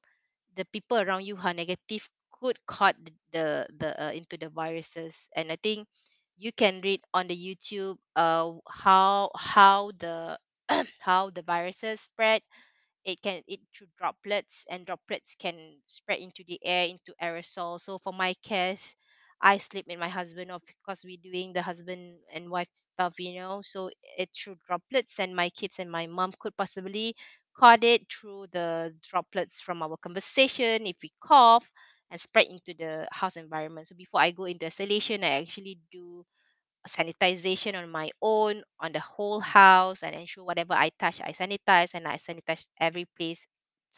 The 0.57 0.65
people 0.67 0.99
around 0.99 1.25
you 1.25 1.37
who 1.37 1.47
are 1.49 1.55
negative 1.55 2.09
could 2.33 2.59
caught 2.67 2.97
the 3.05 3.13
the, 3.33 3.47
the 3.79 3.91
uh, 4.09 4.13
into 4.13 4.37
the 4.37 4.51
viruses, 4.51 5.29
and 5.37 5.53
I 5.53 5.57
think 5.63 5.89
you 6.39 6.53
can 6.53 6.81
read 6.83 7.03
on 7.15 7.29
the 7.29 7.37
YouTube 7.37 7.99
uh 8.17 8.53
how 8.71 9.31
how 9.37 9.93
the 9.99 10.39
how 11.01 11.31
the 11.31 11.43
viruses 11.43 12.01
spread. 12.03 12.43
It 13.05 13.21
can 13.23 13.43
it 13.49 13.61
through 13.77 13.89
droplets 13.99 14.65
and 14.71 14.87
droplets 14.87 15.35
can 15.35 15.81
spread 15.89 16.21
into 16.21 16.45
the 16.47 16.61
air 16.65 16.87
into 16.87 17.15
aerosol. 17.23 17.81
So 17.81 17.99
for 17.99 18.13
my 18.13 18.35
case 18.43 18.97
i 19.41 19.59
sleep 19.59 19.87
with 19.89 19.99
my 19.99 20.09
husband 20.09 20.51
of 20.51 20.63
course 20.85 21.05
we're 21.05 21.17
doing 21.23 21.53
the 21.53 21.63
husband 21.63 22.19
and 22.33 22.51
wife 22.51 22.69
stuff 22.73 23.15
you 23.19 23.35
know. 23.41 23.63
So 23.63 23.91
it 24.17 24.31
through 24.37 24.57
droplets 24.67 25.19
and 25.21 25.35
my 25.35 25.51
kids 25.51 25.79
and 25.81 25.91
my 25.91 26.07
mom 26.07 26.33
could 26.39 26.57
possibly 26.57 27.17
caught 27.57 27.83
it 27.85 28.03
through 28.13 28.47
the 28.53 28.95
droplets 29.03 29.61
from 29.61 29.83
our 29.83 29.97
conversation. 29.97 30.87
If 30.87 30.99
we 31.03 31.11
cough 31.21 31.69
and 32.11 32.21
spread 32.21 32.47
into 32.47 32.75
the 32.75 33.07
house 33.13 33.37
environment 33.37 33.87
so 33.87 33.95
before 33.97 34.21
i 34.21 34.31
go 34.31 34.45
into 34.45 34.67
isolation 34.67 35.25
i 35.25 35.41
actually 35.41 35.79
do 35.93 36.25
sanitization 36.89 37.77
on 37.77 37.91
my 37.91 38.09
own 38.23 38.63
on 38.81 38.93
the 38.93 39.01
whole 39.01 39.41
house 39.41 40.03
and 40.03 40.15
ensure 40.17 40.45
whatever 40.45 40.73
I 40.75 40.91
touch 40.99 41.21
I 41.21 41.33
sanitize 41.33 41.95
and 41.95 42.09
I 42.09 42.17
sanitize 42.17 42.69
every 42.81 43.05
place 43.17 43.47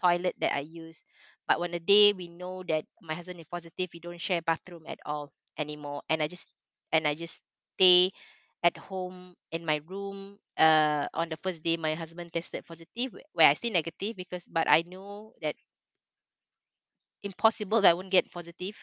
toilet 0.00 0.34
that 0.40 0.54
I 0.54 0.60
use. 0.60 1.04
But 1.46 1.60
when 1.60 1.70
the 1.72 1.80
day 1.80 2.12
we 2.12 2.28
know 2.28 2.62
that 2.68 2.84
my 3.02 3.14
husband 3.14 3.40
is 3.40 3.48
positive, 3.48 3.90
we 3.92 4.00
don't 4.00 4.20
share 4.20 4.42
bathroom 4.42 4.84
at 4.86 4.98
all 5.06 5.32
anymore. 5.58 6.02
And 6.08 6.22
I 6.22 6.26
just 6.26 6.48
and 6.92 7.06
I 7.06 7.14
just 7.14 7.40
stay 7.76 8.10
at 8.62 8.76
home 8.76 9.34
in 9.52 9.64
my 9.64 9.80
room. 9.86 10.38
Uh, 10.56 11.08
on 11.14 11.28
the 11.30 11.36
first 11.38 11.62
day, 11.62 11.76
my 11.78 11.94
husband 11.94 12.32
tested 12.32 12.66
positive, 12.66 13.16
where 13.32 13.48
I 13.48 13.54
still 13.54 13.72
negative 13.72 14.16
because, 14.16 14.44
but 14.44 14.68
I 14.68 14.82
know 14.86 15.32
that 15.40 15.54
impossible 17.22 17.80
that 17.82 17.90
I 17.90 17.94
won't 17.94 18.10
get 18.10 18.30
positive 18.32 18.76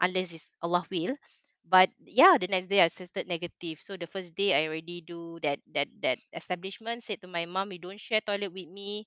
unless 0.00 0.32
it's 0.34 0.56
Allah 0.62 0.84
will. 0.90 1.16
But 1.64 1.90
yeah, 2.04 2.38
the 2.40 2.48
next 2.48 2.66
day 2.66 2.82
I 2.84 2.88
tested 2.88 3.28
negative. 3.28 3.78
So 3.80 3.96
the 3.96 4.06
first 4.06 4.34
day 4.34 4.52
I 4.54 4.66
already 4.68 5.00
do 5.00 5.38
that 5.42 5.60
that 5.74 5.88
that 6.02 6.18
establishment 6.34 7.02
said 7.04 7.22
to 7.22 7.28
my 7.28 7.46
mom, 7.46 7.72
you 7.72 7.78
don't 7.78 8.00
share 8.00 8.20
toilet 8.20 8.52
with 8.52 8.68
me. 8.68 9.06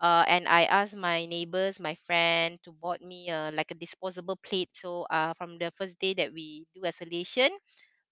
Uh, 0.00 0.24
and 0.28 0.46
I 0.46 0.64
asked 0.68 0.94
my 0.94 1.24
neighbors, 1.26 1.80
my 1.80 1.94
friend, 2.06 2.60
to 2.64 2.72
bought 2.72 3.00
me 3.00 3.30
uh, 3.30 3.50
like 3.52 3.70
a 3.72 3.74
disposable 3.80 4.36
plate. 4.44 4.70
So 4.76 5.06
uh, 5.10 5.32
from 5.34 5.58
the 5.58 5.72
first 5.74 5.98
day 5.98 6.12
that 6.14 6.32
we 6.32 6.66
do 6.74 6.84
isolation, 6.84 7.48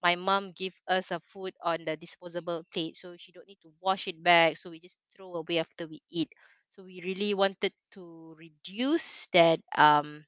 my 0.03 0.15
mom 0.17 0.53
give 0.53 0.75
us 0.89 1.11
a 1.11 1.19
food 1.21 1.55
on 1.63 1.85
the 1.85 1.97
disposable 1.97 2.65
plate 2.73 2.95
so 2.97 3.17
she 3.17 3.33
don't 3.33 3.47
need 3.49 3.59
to 3.63 3.73
wash 3.81 4.07
it 4.07 4.23
back 4.23 4.57
so 4.57 4.71
we 4.71 4.79
just 4.79 4.99
throw 5.17 5.35
away 5.35 5.59
after 5.59 5.87
we 5.89 6.01
eat 6.13 6.29
so 6.75 6.83
we 6.85 7.01
really 7.05 7.35
wanted 7.35 7.73
to 7.93 8.35
reduce 8.39 9.27
that 9.33 9.61
um 9.79 10.25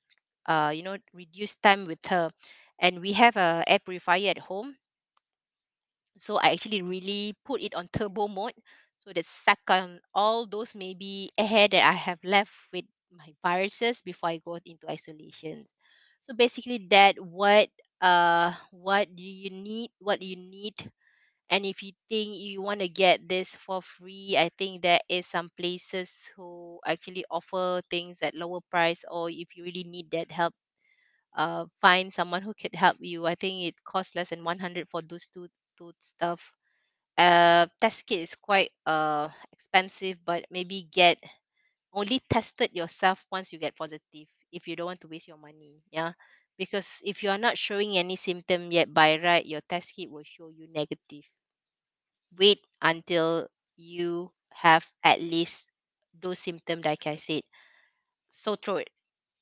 uh 0.47 0.73
you 0.75 0.83
know 0.83 0.97
reduce 1.13 1.55
time 1.57 1.87
with 1.87 2.05
her 2.07 2.31
and 2.79 3.01
we 3.01 3.13
have 3.13 3.37
a 3.37 3.65
air 3.67 3.81
purifier 3.81 4.31
at 4.31 4.39
home 4.39 4.77
so 6.17 6.37
I 6.39 6.51
actually 6.53 6.83
really 6.83 7.37
put 7.45 7.61
it 7.63 7.75
on 7.75 7.89
turbo 7.93 8.29
mode 8.29 8.55
so 9.01 9.13
that 9.13 9.27
suck 9.27 9.61
on 9.69 10.01
all 10.15 10.47
those 10.47 10.75
maybe 10.75 11.31
air 11.39 11.69
that 11.69 11.85
I 11.87 11.93
have 11.93 12.23
left 12.25 12.53
with 12.73 12.85
my 13.13 13.33
viruses 13.43 14.03
before 14.03 14.31
I 14.31 14.39
go 14.39 14.59
into 14.65 14.89
isolation. 14.91 15.65
So 16.23 16.35
basically 16.35 16.87
that 16.91 17.17
what 17.21 17.69
uh 18.01 18.53
what 18.73 19.15
do 19.15 19.23
you 19.25 19.51
need 19.51 19.91
what 20.01 20.21
do 20.21 20.27
you 20.27 20.37
need 20.37 20.75
and 21.51 21.65
if 21.67 21.83
you 21.83 21.93
think 22.09 22.37
you 22.37 22.63
want 22.63 22.81
to 22.81 22.89
get 22.89 23.21
this 23.29 23.55
for 23.57 23.83
free 23.83 24.37
i 24.39 24.49
think 24.59 24.83
there 24.83 25.01
is 25.09 25.27
some 25.27 25.51
places 25.59 26.33
who 26.37 26.81
actually 26.87 27.25
offer 27.31 27.81
things 27.91 28.23
at 28.23 28.35
lower 28.35 28.61
price 28.71 29.05
or 29.11 29.31
if 29.31 29.57
you 29.57 29.65
really 29.65 29.85
need 29.85 30.11
that 30.11 30.31
help 30.31 30.55
uh 31.37 31.67
find 31.81 32.13
someone 32.13 32.43
who 32.43 32.55
could 32.55 32.75
help 32.75 32.97
you 33.01 33.27
i 33.27 33.35
think 33.35 33.65
it 33.69 33.75
costs 33.85 34.15
less 34.17 34.31
than 34.31 34.45
100 34.45 34.89
for 34.89 35.03
those 35.03 35.27
two 35.27 35.49
two 35.79 35.93
stuff. 36.01 36.53
Uh 37.19 37.67
test 37.81 38.07
kit 38.07 38.21
is 38.21 38.35
quite 38.35 38.71
uh 38.87 39.29
expensive 39.53 40.19
but 40.25 40.45
maybe 40.51 40.89
get 40.93 41.19
only 41.93 42.21
tested 42.31 42.71
yourself 42.75 43.25
once 43.33 43.53
you 43.53 43.59
get 43.59 43.77
positive 43.77 44.29
if 44.53 44.69
you 44.69 44.77
don't 44.77 44.87
want 44.87 45.01
to 45.01 45.09
waste 45.09 45.29
your 45.29 45.39
money 45.39 45.83
yeah 45.91 46.13
because 46.59 47.03
if 47.05 47.23
you 47.23 47.31
are 47.31 47.39
not 47.39 47.59
showing 47.59 47.97
any 47.99 48.17
symptom 48.17 48.73
yet 48.73 48.93
by 48.95 49.19
right 49.19 49.47
your 49.47 49.63
test 49.63 49.97
kit 49.97 50.11
will 50.11 50.25
show 50.25 50.49
you 50.49 50.67
negative. 50.73 51.25
Wait 52.39 52.61
until 52.81 53.49
you 53.77 54.31
have 54.53 54.89
at 55.03 55.21
least 55.21 55.73
those 56.23 56.39
symptoms 56.39 56.85
like 56.85 57.05
i 57.07 57.17
said. 57.17 57.43
Sore 58.31 58.57
throat 58.57 58.91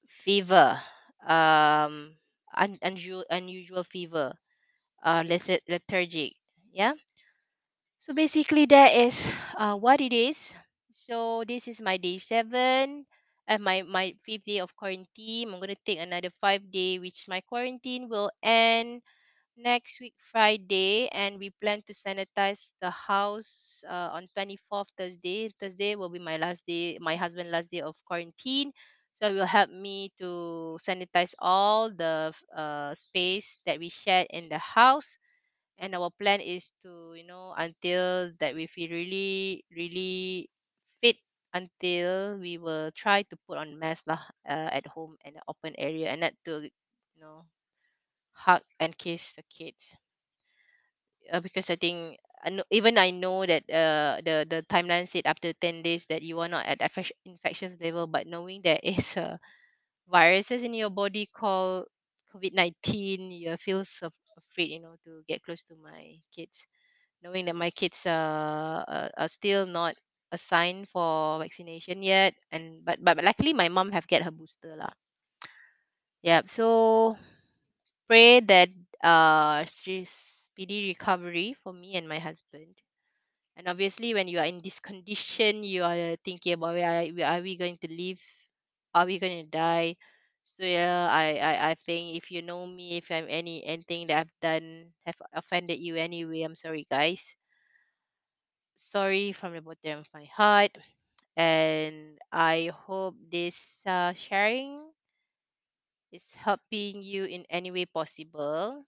fever 0.09 0.83
um 1.27 2.17
un- 2.55 2.79
unusual 2.83 3.25
unusual 3.31 3.85
fever 3.85 4.35
uh 5.03 5.23
letharg- 5.25 5.63
lethargic 5.69 6.35
yeah? 6.73 6.95
So 7.99 8.15
basically, 8.15 8.67
that 8.67 8.95
is 8.95 9.27
uh, 9.57 9.75
what 9.77 10.01
it 10.01 10.13
is. 10.13 10.55
So 10.93 11.43
this 11.43 11.67
is 11.67 11.81
my 11.81 11.97
day 11.97 12.19
seven, 12.19 13.05
and 13.49 13.63
my 13.65 13.83
my 13.83 14.15
fifth 14.25 14.45
day 14.45 14.59
of 14.61 14.75
quarantine. 14.77 15.53
I'm 15.53 15.61
gonna 15.61 15.77
take 15.87 15.99
another 16.01 16.31
five 16.31 16.71
day, 16.71 16.99
which 16.99 17.27
my 17.29 17.41
quarantine 17.43 18.09
will 18.09 18.31
end 18.43 19.03
next 19.57 20.01
week 20.01 20.15
Friday, 20.19 21.09
and 21.09 21.39
we 21.39 21.51
plan 21.63 21.83
to 21.87 21.93
sanitize 21.95 22.73
the 22.81 22.91
house 22.91 23.83
uh, 23.89 24.11
on 24.17 24.29
24th 24.35 24.89
Thursday. 24.97 25.49
Thursday 25.49 25.97
will 25.97 26.11
be 26.11 26.19
my 26.21 26.37
last 26.39 26.67
day, 26.67 26.99
my 27.01 27.17
husband 27.17 27.51
last 27.51 27.71
day 27.71 27.81
of 27.83 27.97
quarantine. 28.07 28.73
So 29.15 29.29
it 29.29 29.35
will 29.35 29.47
help 29.51 29.71
me 29.71 30.13
to 30.19 30.79
sanitize 30.81 31.35
all 31.39 31.91
the 31.91 32.35
uh, 32.57 32.95
space 32.95 33.63
that 33.67 33.79
we 33.79 33.89
shared 33.91 34.27
in 34.31 34.49
the 34.49 34.59
house 34.59 35.19
and 35.79 35.95
our 35.95 36.11
plan 36.21 36.41
is 36.41 36.73
to 36.83 37.15
you 37.15 37.25
know 37.27 37.55
until 37.57 38.33
that 38.41 38.55
we 38.55 38.67
feel 38.67 38.91
really 38.91 39.65
really 39.75 40.49
until 41.55 42.39
we 42.39 42.59
will 42.59 42.93
try 42.93 43.23
to 43.23 43.37
put 43.49 43.59
on 43.59 43.79
mask 43.79 44.05
lah 44.07 44.21
uh, 44.49 44.71
at 44.73 44.87
home 44.89 45.17
in 45.25 45.37
an 45.37 45.43
open 45.49 45.75
area 45.79 46.11
and 46.13 46.21
not 46.23 46.35
to 46.45 46.69
you 46.69 47.21
know 47.21 47.47
hug 48.33 48.63
and 48.81 48.97
kiss 48.99 49.35
the 49.37 49.45
kids. 49.51 49.95
Uh, 51.33 51.41
because 51.41 51.71
I 51.71 51.77
think 51.77 52.19
even 52.71 52.99
I 52.99 53.11
know 53.11 53.47
that 53.47 53.65
uh, 53.73 54.21
the 54.21 54.45
the 54.49 54.61
timeline 54.69 55.09
said 55.09 55.25
after 55.27 55.53
10 55.55 55.81
days 55.83 56.05
that 56.13 56.21
you 56.23 56.39
are 56.41 56.49
not 56.49 56.67
at 56.67 56.81
infec- 56.81 57.17
infectious 57.25 57.81
level 57.81 58.07
but 58.07 58.27
knowing 58.27 58.61
there 58.63 58.81
is 58.83 59.17
a 59.17 59.39
viruses 60.09 60.65
in 60.65 60.75
your 60.75 60.91
body 60.91 61.27
called 61.27 61.87
COVID-19 62.33 63.31
you 63.33 63.57
feel 63.59 63.85
so 63.85 64.11
afraid 64.39 64.71
you 64.73 64.81
know 64.81 64.97
to 65.05 65.23
get 65.29 65.43
close 65.43 65.65
to 65.65 65.77
my 65.77 66.17
kids. 66.35 66.67
Knowing 67.23 67.47
that 67.47 67.57
my 67.57 67.71
kids 67.71 68.07
are, 68.07 68.85
are 69.17 69.29
still 69.31 69.67
not 69.67 69.97
assigned 70.35 70.89
for 70.91 71.39
vaccination 71.41 72.03
yet 72.03 72.35
and 72.53 72.85
but 72.85 72.99
but 73.05 73.23
luckily 73.25 73.55
my 73.55 73.69
mom 73.71 73.93
have 73.93 74.07
get 74.09 74.23
her 74.25 74.33
booster 74.35 74.77
lah. 74.77 74.93
Yeah 76.23 76.43
so 76.47 77.17
pray 78.09 78.41
that 78.41 78.71
uh 79.03 79.65
speedy 79.67 80.89
recovery 80.95 81.55
for 81.63 81.73
me 81.73 81.97
and 81.97 82.09
my 82.09 82.19
husband. 82.19 82.75
And 83.57 83.69
obviously 83.69 84.15
when 84.15 84.29
you 84.29 84.39
are 84.41 84.47
in 84.47 84.63
this 84.63 84.81
condition 84.81 85.65
you 85.65 85.85
are 85.85 86.17
thinking 86.25 86.55
about 86.55 86.75
where 86.75 86.91
are, 86.91 87.07
where 87.13 87.27
are 87.29 87.43
we 87.43 87.57
going 87.57 87.79
to 87.83 87.91
live? 87.93 88.21
Are 88.95 89.07
we 89.07 89.19
going 89.19 89.45
to 89.47 89.51
die? 89.51 89.97
So 90.45 90.65
yeah 90.65 91.09
I, 91.11 91.37
I 91.39 91.55
i 91.71 91.75
think 91.87 92.17
if 92.19 92.31
you 92.31 92.43
know 92.43 92.67
me 92.67 92.99
if 92.99 93.11
i'm 93.13 93.27
any 93.31 93.65
anything 93.65 94.09
that 94.09 94.19
i've 94.27 94.37
done 94.43 94.93
have 95.07 95.17
offended 95.33 95.81
you 95.81 95.97
anyway 95.97 96.43
i'm 96.43 96.57
sorry 96.57 96.87
guys 96.91 97.37
sorry 98.77 99.33
from 99.33 99.53
the 99.55 99.61
bottom 99.61 99.99
of 100.01 100.09
my 100.15 100.25
heart 100.25 100.77
and 101.37 102.19
i 102.33 102.71
hope 102.87 103.17
this 103.31 103.83
uh, 103.87 104.13
sharing 104.15 104.93
is 106.13 106.33
helping 106.35 107.03
you 107.03 107.25
in 107.25 107.45
any 107.51 107.71
way 107.71 107.85
possible. 107.85 108.87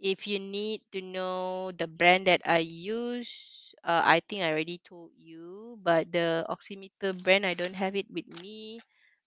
If 0.00 0.26
you 0.26 0.38
need 0.38 0.82
to 0.92 1.00
know 1.02 1.70
the 1.72 1.86
brand 1.88 2.26
that 2.28 2.42
i 2.44 2.58
use 2.60 3.72
uh, 3.84 4.02
i 4.04 4.20
think 4.20 4.42
i 4.42 4.50
already 4.52 4.78
told 4.84 5.12
you 5.16 5.78
but 5.82 6.10
the 6.12 6.44
oximeter 6.48 7.12
brand 7.24 7.46
i 7.46 7.54
don't 7.54 7.76
have 7.78 7.96
it 7.96 8.10
with 8.10 8.26
me. 8.42 8.80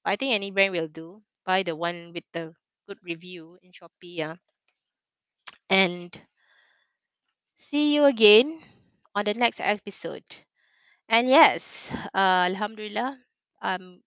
I 0.05 0.15
think 0.15 0.33
any 0.33 0.51
brand 0.51 0.73
will 0.73 0.87
do. 0.89 1.23
Buy 1.45 1.63
the 1.63 1.75
one 1.75 2.13
with 2.13 2.25
the 2.33 2.53
good 2.87 2.99
review 3.03 3.57
in 3.63 3.71
shopee 3.73 4.17
yeah. 4.21 4.35
And 5.69 6.19
see 7.57 7.93
you 7.95 8.05
again 8.05 8.59
on 9.19 9.25
the 9.27 9.35
next 9.35 9.59
episode 9.61 10.23
and 11.09 11.29
yes 11.29 11.91
uh, 12.15 12.47
alhamdulillah 12.49 13.19
um 13.61 14.01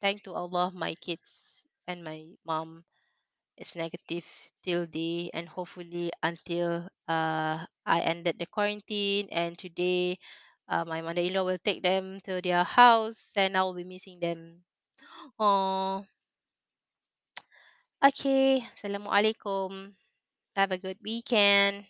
thank 0.00 0.22
to 0.24 0.32
Allah, 0.32 0.70
my 0.74 0.94
kids 0.96 1.64
and 1.86 2.02
my 2.04 2.32
mom 2.46 2.84
is 3.58 3.76
negative 3.76 4.26
till 4.64 4.86
day 4.86 5.30
and 5.34 5.48
hopefully 5.48 6.10
until 6.22 6.88
uh 7.08 7.64
I 7.86 7.98
ended 8.02 8.38
the 8.38 8.46
quarantine 8.46 9.28
and 9.32 9.58
today 9.58 10.18
uh, 10.68 10.84
my 10.86 11.02
mother-in-law 11.02 11.44
will 11.44 11.62
take 11.62 11.82
them 11.82 12.20
to 12.26 12.40
their 12.42 12.64
house 12.64 13.32
and 13.36 13.56
I 13.56 13.62
will 13.64 13.74
be 13.78 13.84
missing 13.88 14.20
them. 14.20 14.64
Oh, 15.40 16.04
okay. 18.02 18.64
Assalamualaikum. 18.76 19.92
Have 20.56 20.72
a 20.72 20.78
good 20.82 20.98
weekend. 21.04 21.86